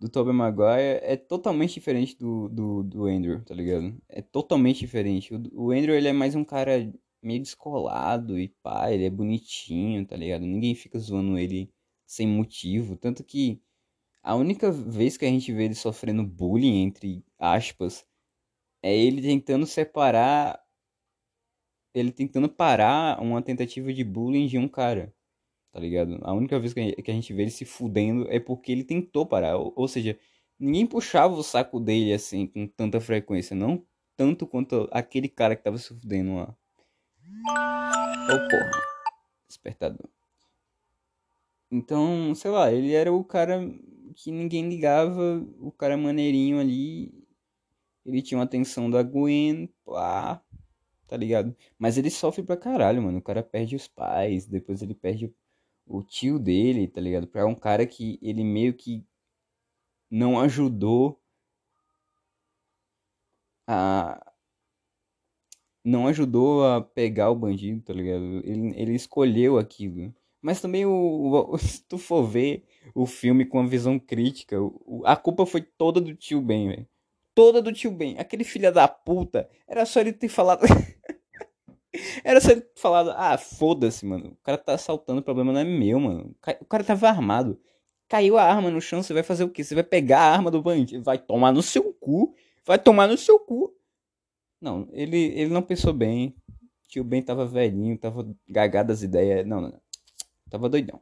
Do 0.00 0.08
Tobey 0.08 0.34
Maguire 0.34 0.98
é 1.02 1.16
totalmente 1.16 1.74
diferente 1.74 2.18
do, 2.18 2.48
do, 2.48 2.82
do 2.82 3.06
Andrew, 3.06 3.40
tá 3.44 3.54
ligado? 3.54 3.96
É 4.08 4.20
totalmente 4.20 4.80
diferente. 4.80 5.32
O, 5.32 5.66
o 5.66 5.70
Andrew 5.70 5.94
ele 5.94 6.08
é 6.08 6.12
mais 6.12 6.34
um 6.34 6.44
cara 6.44 6.92
meio 7.22 7.40
descolado 7.40 8.36
e 8.36 8.48
pá, 8.48 8.90
ele 8.92 9.04
é 9.04 9.10
bonitinho, 9.10 10.04
tá 10.04 10.16
ligado? 10.16 10.42
Ninguém 10.42 10.74
fica 10.74 10.98
zoando 10.98 11.38
ele 11.38 11.72
sem 12.04 12.26
motivo. 12.26 12.96
Tanto 12.96 13.22
que 13.22 13.62
a 14.22 14.34
única 14.36 14.70
vez 14.70 15.16
que 15.16 15.24
a 15.24 15.28
gente 15.28 15.52
vê 15.52 15.64
ele 15.64 15.74
sofrendo 15.74 16.22
bullying, 16.22 16.82
entre 16.82 17.24
aspas, 17.38 18.06
é 18.82 18.96
ele 18.96 19.20
tentando 19.20 19.66
separar. 19.66 20.62
Ele 21.94 22.12
tentando 22.12 22.48
parar 22.48 23.20
uma 23.20 23.42
tentativa 23.42 23.92
de 23.92 24.04
bullying 24.04 24.46
de 24.46 24.58
um 24.58 24.68
cara. 24.68 25.14
Tá 25.72 25.80
ligado? 25.80 26.18
A 26.22 26.32
única 26.32 26.58
vez 26.58 26.72
que 26.72 26.80
a 26.80 27.12
gente 27.12 27.32
vê 27.32 27.42
ele 27.42 27.50
se 27.50 27.64
fudendo 27.64 28.26
é 28.30 28.38
porque 28.38 28.70
ele 28.70 28.84
tentou 28.84 29.26
parar. 29.26 29.56
Ou, 29.56 29.72
ou 29.74 29.88
seja, 29.88 30.18
ninguém 30.58 30.86
puxava 30.86 31.34
o 31.34 31.42
saco 31.42 31.80
dele 31.80 32.12
assim 32.12 32.46
com 32.46 32.66
tanta 32.66 33.00
frequência. 33.00 33.56
Não 33.56 33.84
tanto 34.16 34.46
quanto 34.46 34.88
aquele 34.92 35.28
cara 35.28 35.56
que 35.56 35.64
tava 35.64 35.78
se 35.78 35.88
fudendo 35.88 36.36
lá. 36.36 36.54
Oh, 38.30 38.48
porra. 38.48 38.70
Despertador. 39.48 40.08
Então, 41.70 42.34
sei 42.34 42.50
lá, 42.50 42.70
ele 42.72 42.92
era 42.92 43.12
o 43.12 43.24
cara 43.24 43.60
que 44.14 44.30
ninguém 44.30 44.68
ligava, 44.68 45.44
o 45.58 45.72
cara 45.72 45.96
maneirinho 45.96 46.60
ali, 46.60 47.12
ele 48.04 48.22
tinha 48.22 48.38
uma 48.38 48.44
atenção 48.44 48.90
da 48.90 49.02
Gwen, 49.02 49.68
pá, 49.84 50.42
tá 51.06 51.16
ligado? 51.16 51.56
Mas 51.78 51.98
ele 51.98 52.10
sofre 52.10 52.42
pra 52.42 52.56
caralho, 52.56 53.02
mano. 53.02 53.18
O 53.18 53.22
cara 53.22 53.42
perde 53.42 53.76
os 53.76 53.88
pais, 53.88 54.46
depois 54.46 54.82
ele 54.82 54.94
perde 54.94 55.32
o 55.86 56.02
tio 56.02 56.38
dele, 56.38 56.88
tá 56.88 57.00
ligado? 57.00 57.26
Pra 57.26 57.46
um 57.46 57.54
cara 57.54 57.86
que 57.86 58.18
ele 58.22 58.44
meio 58.44 58.74
que 58.74 59.04
não 60.10 60.38
ajudou 60.40 61.20
a. 63.66 64.32
Não 65.84 66.06
ajudou 66.06 66.64
a 66.64 66.80
pegar 66.80 67.30
o 67.30 67.34
bandido, 67.34 67.82
tá 67.82 67.92
ligado? 67.92 68.22
Ele, 68.44 68.72
ele 68.80 68.94
escolheu 68.94 69.58
aquilo. 69.58 70.14
Mas 70.42 70.60
também, 70.60 70.84
o, 70.84 71.46
o, 71.54 71.56
se 71.56 71.82
tu 71.84 71.96
for 71.96 72.24
ver 72.24 72.64
o 72.94 73.06
filme 73.06 73.46
com 73.46 73.60
uma 73.60 73.68
visão 73.68 73.98
crítica, 73.98 74.60
o, 74.60 75.02
a 75.06 75.16
culpa 75.16 75.46
foi 75.46 75.62
toda 75.62 76.00
do 76.00 76.14
tio 76.14 76.42
Ben, 76.42 76.68
velho. 76.68 76.88
Toda 77.34 77.62
do 77.62 77.72
tio 77.72 77.92
Ben. 77.92 78.18
Aquele 78.18 78.44
filho 78.44 78.70
da 78.72 78.88
puta. 78.88 79.48
Era 79.66 79.86
só 79.86 80.00
ele 80.00 80.12
ter 80.12 80.28
falado. 80.28 80.62
Era 82.24 82.40
só 82.40 82.50
ele 82.50 82.62
ter 82.62 82.80
falado, 82.80 83.10
ah, 83.16 83.38
foda-se, 83.38 84.04
mano. 84.04 84.32
O 84.32 84.42
cara 84.42 84.58
tá 84.58 84.74
assaltando, 84.74 85.20
o 85.20 85.24
problema 85.24 85.52
não 85.52 85.60
é 85.60 85.64
meu, 85.64 86.00
mano. 86.00 86.34
O 86.60 86.64
cara 86.64 86.82
tava 86.82 87.08
armado. 87.08 87.58
Caiu 88.08 88.36
a 88.36 88.42
arma 88.42 88.70
no 88.70 88.80
chão, 88.80 89.02
você 89.02 89.14
vai 89.14 89.22
fazer 89.22 89.44
o 89.44 89.48
quê? 89.48 89.64
Você 89.64 89.74
vai 89.74 89.84
pegar 89.84 90.20
a 90.20 90.32
arma 90.32 90.50
do 90.50 90.60
bandido, 90.60 91.02
vai 91.02 91.18
tomar 91.18 91.52
no 91.52 91.62
seu 91.62 91.94
cu. 91.94 92.34
Vai 92.64 92.78
tomar 92.78 93.08
no 93.08 93.16
seu 93.16 93.38
cu. 93.38 93.74
Não, 94.60 94.88
ele, 94.92 95.16
ele 95.16 95.52
não 95.52 95.62
pensou 95.62 95.92
bem. 95.92 96.34
Tio 96.88 97.02
Ben 97.02 97.22
tava 97.22 97.46
velhinho, 97.46 97.96
tava 97.98 98.28
gagado 98.46 98.92
as 98.92 99.02
ideias. 99.02 99.46
Não, 99.46 99.60
não, 99.60 99.70
não. 99.70 99.80
Tava 100.52 100.68
doidão. 100.68 101.00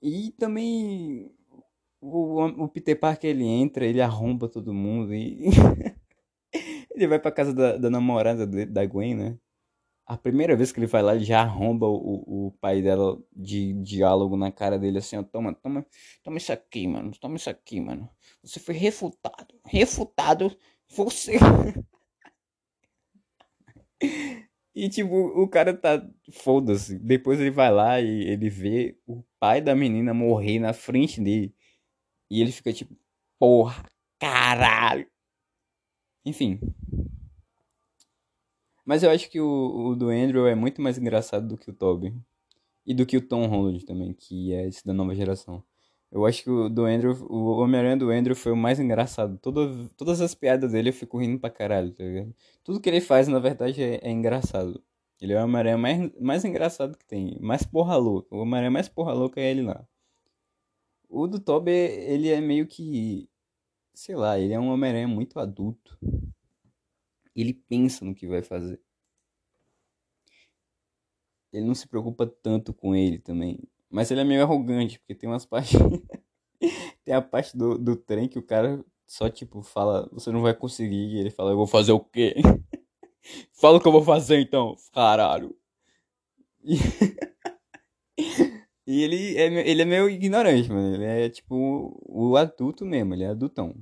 E 0.00 0.32
também 0.38 1.30
o, 2.00 2.42
o 2.64 2.68
Peter 2.68 2.98
Parker 2.98 3.30
ele 3.30 3.44
entra, 3.44 3.84
ele 3.84 4.00
arromba 4.00 4.48
todo 4.48 4.72
mundo 4.72 5.14
e 5.14 5.44
ele 6.90 7.06
vai 7.06 7.18
pra 7.18 7.30
casa 7.30 7.52
da, 7.52 7.76
da 7.76 7.90
namorada 7.90 8.46
da 8.46 8.86
Gwen, 8.86 9.14
né? 9.14 9.38
A 10.06 10.16
primeira 10.16 10.56
vez 10.56 10.72
que 10.72 10.80
ele 10.80 10.86
vai 10.86 11.02
lá, 11.02 11.14
ele 11.16 11.24
já 11.24 11.42
arromba 11.42 11.86
o, 11.86 12.48
o 12.48 12.52
pai 12.60 12.82
dela 12.82 13.18
de 13.34 13.74
diálogo 13.82 14.36
na 14.36 14.52
cara 14.52 14.78
dele, 14.78 14.98
assim, 14.98 15.16
ó, 15.18 15.22
toma, 15.22 15.54
toma, 15.54 15.86
toma 16.24 16.38
isso 16.38 16.52
aqui, 16.52 16.88
mano, 16.88 17.12
toma 17.20 17.36
isso 17.36 17.50
aqui, 17.50 17.80
mano. 17.80 18.08
Você 18.42 18.60
foi 18.60 18.74
refutado, 18.74 19.54
refutado, 19.66 20.56
você... 20.88 21.38
E, 24.76 24.90
tipo, 24.90 25.14
o 25.14 25.48
cara 25.48 25.74
tá. 25.74 26.06
Foda-se. 26.30 26.98
Depois 26.98 27.40
ele 27.40 27.50
vai 27.50 27.72
lá 27.72 27.98
e 27.98 28.28
ele 28.28 28.50
vê 28.50 28.94
o 29.06 29.22
pai 29.40 29.62
da 29.62 29.74
menina 29.74 30.12
morrer 30.12 30.58
na 30.58 30.74
frente 30.74 31.18
dele. 31.18 31.54
E 32.30 32.42
ele 32.42 32.52
fica 32.52 32.70
tipo, 32.74 32.94
porra, 33.38 33.86
caralho. 34.20 35.08
Enfim. 36.26 36.60
Mas 38.84 39.02
eu 39.02 39.10
acho 39.10 39.30
que 39.30 39.40
o, 39.40 39.88
o 39.88 39.96
do 39.96 40.10
Andrew 40.10 40.46
é 40.46 40.54
muito 40.54 40.82
mais 40.82 40.98
engraçado 40.98 41.48
do 41.48 41.56
que 41.56 41.70
o 41.70 41.74
Toby. 41.74 42.14
E 42.84 42.92
do 42.92 43.06
que 43.06 43.16
o 43.16 43.26
Tom 43.26 43.46
Holland 43.46 43.84
também, 43.86 44.12
que 44.12 44.52
é 44.52 44.68
esse 44.68 44.84
da 44.84 44.92
nova 44.92 45.14
geração. 45.14 45.64
Eu 46.10 46.24
acho 46.24 46.42
que 46.42 46.50
o 46.50 46.68
do 46.68 46.84
Andrew, 46.84 47.12
o 47.28 47.58
Homem-Aranha 47.58 47.96
do 47.96 48.10
Andrew 48.10 48.34
foi 48.36 48.52
o 48.52 48.56
mais 48.56 48.78
engraçado. 48.80 49.38
Todo, 49.38 49.88
todas 49.96 50.20
as 50.20 50.34
piadas 50.34 50.72
dele 50.72 50.90
eu 50.90 50.92
fico 50.92 51.18
rindo 51.18 51.38
pra 51.38 51.50
caralho, 51.50 51.92
tá 51.92 52.04
ligado? 52.04 52.34
Tudo 52.64 52.80
que 52.80 52.88
ele 52.88 53.00
faz, 53.00 53.28
na 53.28 53.38
verdade, 53.38 53.82
é, 53.82 54.00
é 54.02 54.10
engraçado. 54.10 54.82
Ele 55.20 55.32
é 55.32 55.40
o 55.40 55.44
Homem-Aranha 55.44 55.78
mais, 55.78 56.20
mais 56.20 56.44
engraçado 56.44 56.96
que 56.96 57.04
tem. 57.04 57.38
Mais 57.40 57.64
porra 57.64 57.96
louca. 57.96 58.34
O 58.34 58.40
Homem-Aranha 58.40 58.70
mais 58.70 58.88
porra 58.88 59.12
louca 59.12 59.40
é 59.40 59.50
ele 59.50 59.62
lá. 59.62 59.86
O 61.08 61.26
do 61.26 61.40
Toby, 61.40 61.70
ele 61.70 62.28
é 62.28 62.40
meio 62.40 62.66
que. 62.66 63.28
Sei 63.94 64.14
lá, 64.16 64.38
ele 64.38 64.52
é 64.52 64.60
um 64.60 64.68
Homem-Aranha 64.70 65.08
muito 65.08 65.38
adulto. 65.38 65.98
Ele 67.34 67.54
pensa 67.54 68.04
no 68.04 68.14
que 68.14 68.26
vai 68.26 68.42
fazer. 68.42 68.80
ele 71.52 71.66
não 71.66 71.74
se 71.74 71.88
preocupa 71.88 72.26
tanto 72.26 72.72
com 72.74 72.94
ele 72.94 73.18
também. 73.18 73.58
Mas 73.96 74.10
ele 74.10 74.20
é 74.20 74.24
meio 74.24 74.42
arrogante, 74.42 74.98
porque 74.98 75.14
tem 75.14 75.26
umas 75.26 75.46
partes. 75.46 75.72
tem 77.02 77.14
a 77.14 77.22
parte 77.22 77.56
do, 77.56 77.78
do 77.78 77.96
trem 77.96 78.28
que 78.28 78.38
o 78.38 78.42
cara 78.42 78.84
só, 79.06 79.30
tipo, 79.30 79.62
fala, 79.62 80.06
você 80.12 80.30
não 80.30 80.42
vai 80.42 80.52
conseguir. 80.52 81.14
E 81.14 81.18
ele 81.18 81.30
fala, 81.30 81.52
eu 81.52 81.56
vou 81.56 81.66
fazer 81.66 81.92
o 81.92 82.00
quê? 82.00 82.34
fala 83.58 83.78
o 83.78 83.80
que 83.80 83.88
eu 83.88 83.92
vou 83.92 84.02
fazer 84.02 84.38
então, 84.38 84.76
caralho. 84.92 85.56
E, 88.18 88.98
e 88.98 89.02
ele, 89.02 89.36
é, 89.36 89.68
ele 89.68 89.82
é 89.82 89.84
meio 89.84 90.08
ignorante, 90.08 90.70
mano. 90.70 90.94
Ele 90.94 91.04
é, 91.04 91.28
tipo, 91.28 91.98
o 92.02 92.36
adulto 92.36 92.84
mesmo, 92.84 93.14
ele 93.14 93.24
é 93.24 93.28
adultão. 93.28 93.74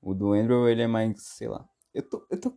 O 0.00 0.12
do 0.14 0.32
Andrew, 0.32 0.68
ele 0.68 0.82
é 0.82 0.86
mais, 0.86 1.22
sei 1.22 1.48
lá. 1.48 1.68
Eu 1.94 2.08
tô, 2.08 2.26
eu 2.30 2.40
tô, 2.40 2.52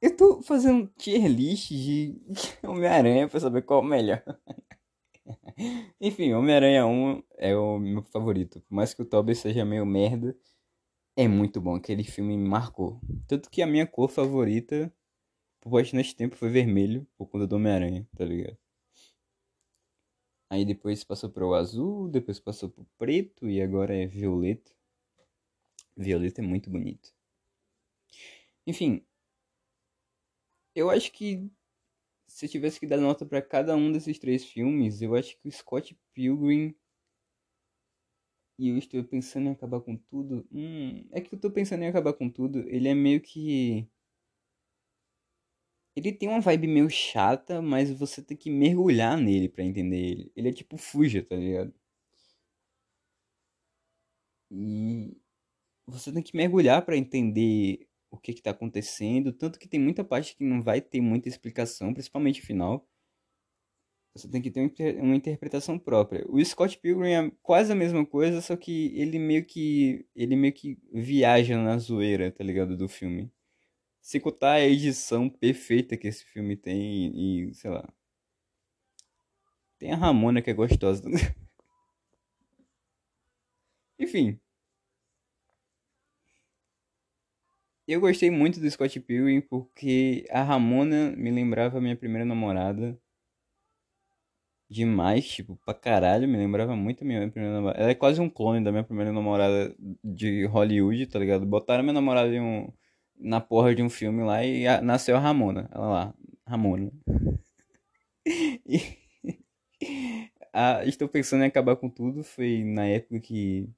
eu 0.00 0.16
tô 0.16 0.42
fazendo 0.42 0.88
tier 0.98 1.26
list 1.26 1.70
de 1.70 2.20
Homem-Aranha 2.62 3.28
pra 3.28 3.40
saber 3.40 3.62
qual 3.62 3.80
é 3.80 3.84
o 3.84 3.86
melhor. 3.86 4.22
Enfim, 6.00 6.34
Homem-Aranha 6.34 6.86
1 6.86 7.22
é 7.38 7.56
o 7.56 7.78
meu 7.78 8.02
favorito. 8.02 8.60
Por 8.60 8.74
mais 8.74 8.92
que 8.92 9.02
o 9.02 9.04
Tobey 9.06 9.34
seja 9.34 9.64
meio 9.64 9.86
merda, 9.86 10.36
é 11.16 11.26
muito 11.28 11.60
bom. 11.60 11.74
Aquele 11.76 12.04
filme 12.04 12.36
me 12.36 12.48
marcou. 12.48 13.00
Tanto 13.26 13.50
que 13.50 13.62
a 13.62 13.66
minha 13.66 13.86
cor 13.86 14.10
favorita, 14.10 14.92
por 15.60 15.70
bastante 15.70 16.14
tempo, 16.14 16.36
foi 16.36 16.50
vermelho, 16.50 17.06
por 17.16 17.26
conta 17.28 17.46
do 17.46 17.56
Homem-Aranha, 17.56 18.06
tá 18.16 18.24
ligado? 18.24 18.58
Aí 20.50 20.64
depois 20.64 21.02
passou 21.04 21.30
pro 21.30 21.54
azul, 21.54 22.08
depois 22.08 22.38
passou 22.38 22.68
pro 22.70 22.86
preto 22.98 23.48
e 23.48 23.60
agora 23.60 23.94
é 23.96 24.06
violeta. 24.06 24.72
Violeta 25.96 26.40
é 26.40 26.44
muito 26.44 26.70
bonito. 26.70 27.12
Enfim, 28.66 29.04
eu 30.74 30.90
acho 30.90 31.10
que 31.12 31.50
se 32.36 32.44
eu 32.44 32.50
tivesse 32.50 32.78
que 32.78 32.86
dar 32.86 32.98
nota 32.98 33.24
para 33.24 33.40
cada 33.40 33.74
um 33.74 33.90
desses 33.90 34.18
três 34.18 34.44
filmes, 34.44 35.00
eu 35.00 35.14
acho 35.14 35.38
que 35.38 35.48
o 35.48 35.50
Scott 35.50 35.98
Pilgrim 36.12 36.76
e 38.58 38.68
eu 38.68 38.76
estou 38.76 39.02
pensando 39.04 39.48
em 39.48 39.52
acabar 39.52 39.80
com 39.80 39.96
tudo. 39.96 40.46
Hum, 40.52 41.06
é 41.12 41.20
que 41.22 41.34
eu 41.34 41.36
estou 41.36 41.50
pensando 41.50 41.82
em 41.82 41.88
acabar 41.88 42.12
com 42.12 42.28
tudo. 42.28 42.60
Ele 42.68 42.88
é 42.88 42.94
meio 42.94 43.22
que 43.22 43.88
ele 45.96 46.12
tem 46.12 46.28
uma 46.28 46.40
vibe 46.40 46.66
meio 46.66 46.90
chata, 46.90 47.62
mas 47.62 47.90
você 47.90 48.22
tem 48.22 48.36
que 48.36 48.50
mergulhar 48.50 49.16
nele 49.16 49.48
para 49.48 49.64
entender 49.64 49.96
ele. 49.96 50.32
Ele 50.36 50.48
é 50.50 50.52
tipo 50.52 50.76
Fuja, 50.76 51.22
tá 51.24 51.36
ligado? 51.36 51.72
E 54.50 55.16
você 55.86 56.12
tem 56.12 56.22
que 56.22 56.36
mergulhar 56.36 56.84
para 56.84 56.96
entender 56.96 57.88
o 58.10 58.18
que 58.18 58.32
está 58.32 58.50
acontecendo, 58.50 59.32
tanto 59.32 59.58
que 59.58 59.68
tem 59.68 59.80
muita 59.80 60.04
parte 60.04 60.36
que 60.36 60.44
não 60.44 60.62
vai 60.62 60.80
ter 60.80 61.00
muita 61.00 61.28
explicação, 61.28 61.92
principalmente 61.92 62.40
o 62.40 62.46
final. 62.46 62.88
Você 64.14 64.30
tem 64.30 64.40
que 64.40 64.50
ter 64.50 64.98
uma 64.98 65.14
interpretação 65.14 65.78
própria. 65.78 66.24
O 66.28 66.42
Scott 66.42 66.78
Pilgrim 66.78 67.10
é 67.10 67.30
quase 67.42 67.70
a 67.72 67.74
mesma 67.74 68.04
coisa, 68.06 68.40
só 68.40 68.56
que 68.56 68.98
ele 68.98 69.18
meio 69.18 69.44
que 69.44 70.06
ele 70.14 70.34
meio 70.36 70.54
que 70.54 70.78
viaja 70.92 71.58
na 71.58 71.76
zoeira, 71.78 72.32
tá 72.32 72.42
ligado, 72.42 72.76
do 72.76 72.88
filme. 72.88 73.30
Se 74.00 74.20
contar 74.20 74.52
a 74.52 74.66
edição 74.66 75.28
perfeita 75.28 75.96
que 75.96 76.08
esse 76.08 76.24
filme 76.24 76.56
tem 76.56 77.12
e, 77.14 77.54
sei 77.54 77.70
lá. 77.70 77.92
Tem 79.78 79.92
a 79.92 79.96
Ramona 79.96 80.40
que 80.40 80.50
é 80.50 80.54
gostosa. 80.54 81.02
Enfim, 83.98 84.40
Eu 87.88 88.00
gostei 88.00 88.30
muito 88.30 88.58
do 88.58 88.68
Scott 88.70 88.98
Pilgrim 89.00 89.40
porque 89.40 90.26
a 90.30 90.42
Ramona 90.42 91.12
me 91.16 91.30
lembrava 91.30 91.78
a 91.78 91.80
minha 91.80 91.96
primeira 91.96 92.24
namorada. 92.24 92.98
Demais, 94.68 95.28
tipo, 95.28 95.56
pra 95.64 95.72
caralho, 95.74 96.26
me 96.26 96.36
lembrava 96.36 96.74
muito 96.74 97.02
a 97.02 97.06
minha 97.06 97.30
primeira 97.30 97.54
namorada. 97.54 97.80
Ela 97.80 97.90
é 97.90 97.94
quase 97.94 98.20
um 98.20 98.28
clone 98.28 98.64
da 98.64 98.72
minha 98.72 98.82
primeira 98.82 99.12
namorada 99.12 99.72
de 100.02 100.44
Hollywood, 100.46 101.06
tá 101.06 101.20
ligado? 101.20 101.46
Botaram 101.46 101.84
minha 101.84 101.92
namorada 101.92 102.28
um, 102.42 102.72
na 103.16 103.40
porra 103.40 103.74
de 103.74 103.82
um 103.82 103.88
filme 103.88 104.24
lá 104.24 104.44
e 104.44 104.66
a, 104.66 104.80
nasceu 104.82 105.16
a 105.16 105.20
Ramona. 105.20 105.68
Ela 105.72 105.88
lá, 105.88 106.14
Ramona. 106.44 106.90
e, 108.66 108.80
a, 110.52 110.84
estou 110.84 111.08
pensando 111.08 111.44
em 111.44 111.46
acabar 111.46 111.76
com 111.76 111.88
tudo. 111.88 112.24
Foi 112.24 112.64
na 112.64 112.86
época 112.86 113.20
que 113.20 113.68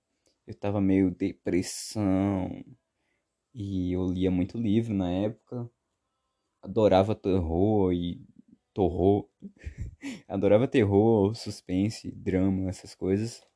eu 0.46 0.54
tava 0.54 0.80
meio 0.80 1.10
depressão 1.10 2.64
e 3.54 3.92
eu 3.92 4.06
lia 4.06 4.30
muito 4.30 4.58
livro 4.58 4.94
na 4.94 5.10
época. 5.10 5.70
Adorava 6.62 7.14
terror 7.14 7.92
e 7.92 8.20
terror. 8.74 9.28
Adorava 10.28 10.68
terror, 10.68 11.34
suspense, 11.34 12.10
drama, 12.12 12.68
essas 12.68 12.94
coisas. 12.94 13.46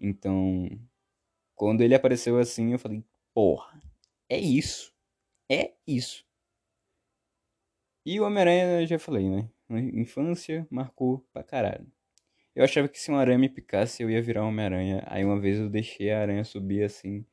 Então, 0.00 0.68
quando 1.54 1.82
ele 1.82 1.94
apareceu 1.94 2.38
assim, 2.38 2.72
eu 2.72 2.78
falei, 2.78 3.04
porra, 3.34 3.80
é 4.28 4.38
isso. 4.38 4.92
É 5.50 5.74
isso. 5.86 6.24
E 8.04 8.18
o 8.18 8.24
Homem-Aranha, 8.24 8.80
eu 8.80 8.86
já 8.86 8.98
falei, 8.98 9.28
né? 9.28 9.48
Infância 9.70 10.66
marcou 10.70 11.20
pra 11.32 11.44
caralho. 11.44 11.86
Eu 12.54 12.64
achava 12.64 12.88
que 12.88 12.98
se 13.00 13.10
uma 13.10 13.20
aranha 13.20 13.38
me 13.38 13.48
picasse, 13.48 14.02
eu 14.02 14.10
ia 14.10 14.20
virar 14.20 14.44
Homem-Aranha. 14.44 15.04
Aí 15.06 15.24
uma 15.24 15.40
vez 15.40 15.58
eu 15.58 15.70
deixei 15.70 16.10
a 16.10 16.20
aranha 16.20 16.44
subir 16.44 16.82
assim 16.84 17.24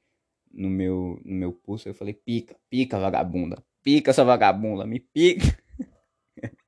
no 0.52 0.70
meu, 0.70 1.20
no 1.24 1.36
meu 1.36 1.54
pulso. 1.54 1.88
Eu 1.90 1.94
falei, 1.94 2.14
pica, 2.14 2.56
pica, 2.70 3.00
vagabunda. 3.00 3.64
Pica, 3.84 4.12
essa 4.12 4.24
vagabunda, 4.24 4.86
me 4.86 5.00
pica. 5.00 5.46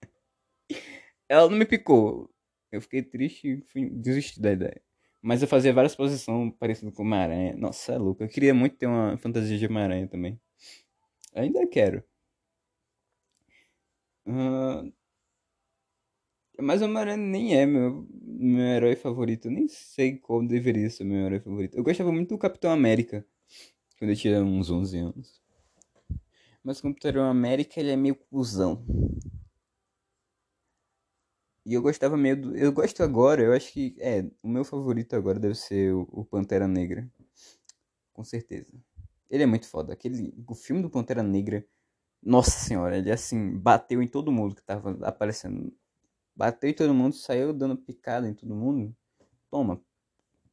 Ela 1.29 1.49
não 1.49 1.57
me 1.57 1.65
picou. 1.65 2.29
Eu 2.71 2.81
fiquei 2.81 3.03
triste 3.03 3.47
e 3.47 3.61
fui, 3.61 3.89
desisti 3.89 4.41
da 4.41 4.51
ideia. 4.51 4.81
Mas 5.21 5.41
eu 5.41 5.47
fazia 5.47 5.73
várias 5.73 5.95
posições 5.95 6.53
parecidas 6.57 6.93
com 6.95 7.03
uma 7.03 7.17
aranha. 7.17 7.55
Nossa, 7.55 7.93
é 7.93 7.97
louco. 7.97 8.23
Eu 8.23 8.29
queria 8.29 8.53
muito 8.53 8.75
ter 8.77 8.87
uma 8.87 9.17
fantasia 9.17 9.57
de 9.57 9.67
uma 9.67 9.81
aranha 9.81 10.07
também. 10.07 10.39
Ainda 11.35 11.65
quero. 11.67 12.03
Uh... 14.25 14.91
Mas 16.59 16.81
o 16.81 16.85
Homem-Aranha 16.85 17.17
nem 17.17 17.55
é 17.55 17.65
meu, 17.65 18.07
meu 18.11 18.65
herói 18.65 18.95
favorito. 18.95 19.47
Eu 19.47 19.51
nem 19.51 19.67
sei 19.67 20.17
qual 20.17 20.45
deveria 20.45 20.89
ser 20.89 21.03
meu 21.03 21.25
herói 21.25 21.39
favorito. 21.39 21.77
Eu 21.77 21.83
gostava 21.83 22.11
muito 22.11 22.29
do 22.29 22.37
Capitão 22.37 22.71
América 22.71 23.25
quando 24.01 24.09
eu 24.09 24.15
tinha 24.15 24.43
uns 24.43 24.71
11 24.71 24.97
anos. 24.97 25.39
Mas 26.63 26.79
o 26.79 26.81
Capitão 26.81 27.23
América, 27.23 27.79
ele 27.79 27.91
é 27.91 27.95
meio 27.95 28.15
cuzão. 28.15 28.83
E 31.63 31.75
eu 31.75 31.83
gostava 31.83 32.17
meio 32.17 32.41
do... 32.41 32.57
Eu 32.57 32.71
gosto 32.71 33.03
agora, 33.03 33.43
eu 33.43 33.53
acho 33.53 33.71
que... 33.71 33.95
É, 33.99 34.27
o 34.41 34.47
meu 34.47 34.65
favorito 34.65 35.15
agora 35.15 35.39
deve 35.39 35.53
ser 35.53 35.93
o, 35.93 36.09
o 36.11 36.25
Pantera 36.25 36.67
Negra. 36.67 37.07
Com 38.11 38.23
certeza. 38.23 38.73
Ele 39.29 39.43
é 39.43 39.45
muito 39.45 39.67
foda. 39.67 39.93
Aquele... 39.93 40.33
O 40.47 40.55
filme 40.55 40.81
do 40.81 40.89
Pantera 40.89 41.21
Negra... 41.21 41.63
Nossa 42.23 42.49
senhora, 42.49 42.97
ele 42.97 43.11
assim, 43.11 43.55
bateu 43.55 44.01
em 44.01 44.07
todo 44.07 44.31
mundo 44.31 44.55
que 44.55 44.63
tava 44.63 44.97
aparecendo. 45.03 45.71
Bateu 46.35 46.71
em 46.71 46.73
todo 46.73 46.91
mundo, 46.91 47.15
saiu 47.15 47.53
dando 47.53 47.77
picada 47.77 48.27
em 48.27 48.33
todo 48.33 48.55
mundo. 48.55 48.95
Toma. 49.47 49.79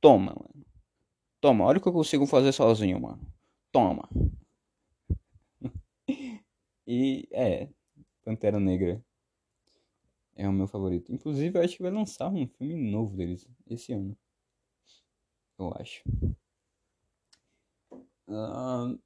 Toma, 0.03 0.35
mano. 0.35 0.67
Toma, 1.41 1.65
olha 1.65 1.79
o 1.79 1.81
que 1.81 1.89
eu 1.89 1.93
consigo 1.95 2.27
fazer 2.27 2.53
sozinho, 2.53 3.01
mano. 3.01 3.38
Toma. 3.73 4.09
e 6.87 7.29
é, 7.33 7.69
Pantera 8.25 8.59
Negra 8.59 9.05
é 10.35 10.49
o 10.49 10.53
meu 10.53 10.67
favorito. 10.67 11.13
Inclusive, 11.13 11.59
eu 11.59 11.63
acho 11.63 11.77
que 11.77 11.83
vai 11.83 11.91
lançar 11.91 12.29
um 12.29 12.47
filme 12.47 12.91
novo 12.91 13.17
deles 13.17 13.47
esse 13.67 13.93
ano. 13.93 14.17
Eu 15.59 15.73
acho. 15.75 16.03
Uh... 18.29 18.99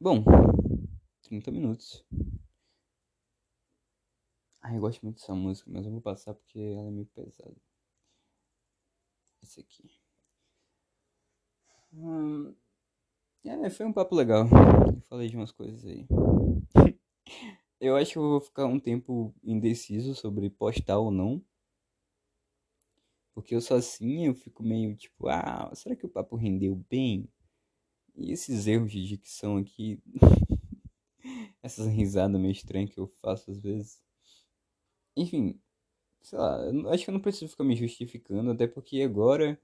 Bom, 0.00 0.24
30 1.22 1.50
minutos. 1.50 2.04
Ai, 4.60 4.76
eu 4.76 4.80
gosto 4.80 5.02
muito 5.02 5.18
dessa 5.20 5.34
música, 5.34 5.70
mas 5.70 5.84
eu 5.84 5.92
vou 5.92 6.00
passar 6.00 6.34
porque 6.34 6.58
ela 6.58 6.88
é 6.88 6.90
meio 6.90 7.06
pesada. 7.06 7.56
Esse 9.42 9.60
aqui. 9.60 9.90
Hum, 11.92 12.54
é, 13.50 13.70
foi 13.70 13.86
um 13.86 13.92
papo 13.92 14.14
legal. 14.14 14.46
Eu 14.86 15.00
falei 15.02 15.28
de 15.28 15.36
umas 15.36 15.50
coisas 15.50 15.84
aí. 15.84 16.06
eu 17.80 17.96
acho 17.96 18.12
que 18.12 18.18
eu 18.18 18.22
vou 18.22 18.40
ficar 18.40 18.66
um 18.66 18.78
tempo 18.78 19.34
indeciso 19.42 20.14
sobre 20.14 20.48
postar 20.48 20.98
ou 20.98 21.10
não. 21.10 21.42
Porque 23.34 23.54
eu 23.54 23.60
assim, 23.74 24.26
eu 24.26 24.34
fico 24.34 24.62
meio 24.62 24.94
tipo, 24.94 25.28
ah, 25.28 25.70
será 25.74 25.96
que 25.96 26.06
o 26.06 26.08
papo 26.08 26.36
rendeu 26.36 26.76
bem? 26.88 27.28
E 28.14 28.30
esses 28.30 28.66
erros 28.66 28.92
de 28.92 29.06
dicção 29.06 29.56
aqui, 29.56 29.98
essas 31.62 31.86
risadas 31.86 32.40
meio 32.40 32.52
estranhas 32.52 32.90
que 32.90 33.00
eu 33.00 33.08
faço 33.22 33.50
às 33.50 33.58
vezes. 33.58 34.02
Enfim, 35.16 35.58
sei 36.22 36.38
lá, 36.38 36.58
acho 36.92 37.04
que 37.04 37.10
eu 37.10 37.14
não 37.14 37.20
preciso 37.20 37.48
ficar 37.48 37.64
me 37.64 37.74
justificando, 37.74 38.50
até 38.50 38.66
porque 38.66 39.00
agora 39.02 39.58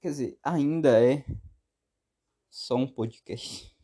Quer 0.00 0.08
dizer, 0.08 0.38
ainda 0.42 1.02
é 1.02 1.24
só 2.50 2.76
um 2.76 2.86
podcast. 2.86 3.76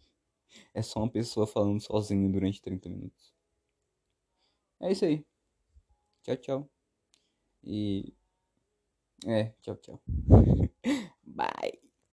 É 0.72 0.83
só 0.83 1.00
uma 1.00 1.11
pessoa 1.11 1.46
falando 1.46 1.81
sozinha 1.81 2.29
durante 2.29 2.62
30 2.62 2.88
minutos. 2.88 3.35
É 4.81 4.92
isso 4.92 5.05
aí. 5.05 5.24
Tchau, 6.22 6.37
tchau. 6.37 6.70
E. 7.62 8.14
É, 9.27 9.55
tchau, 9.62 9.77
tchau. 9.77 10.03
Bye. 11.24 11.84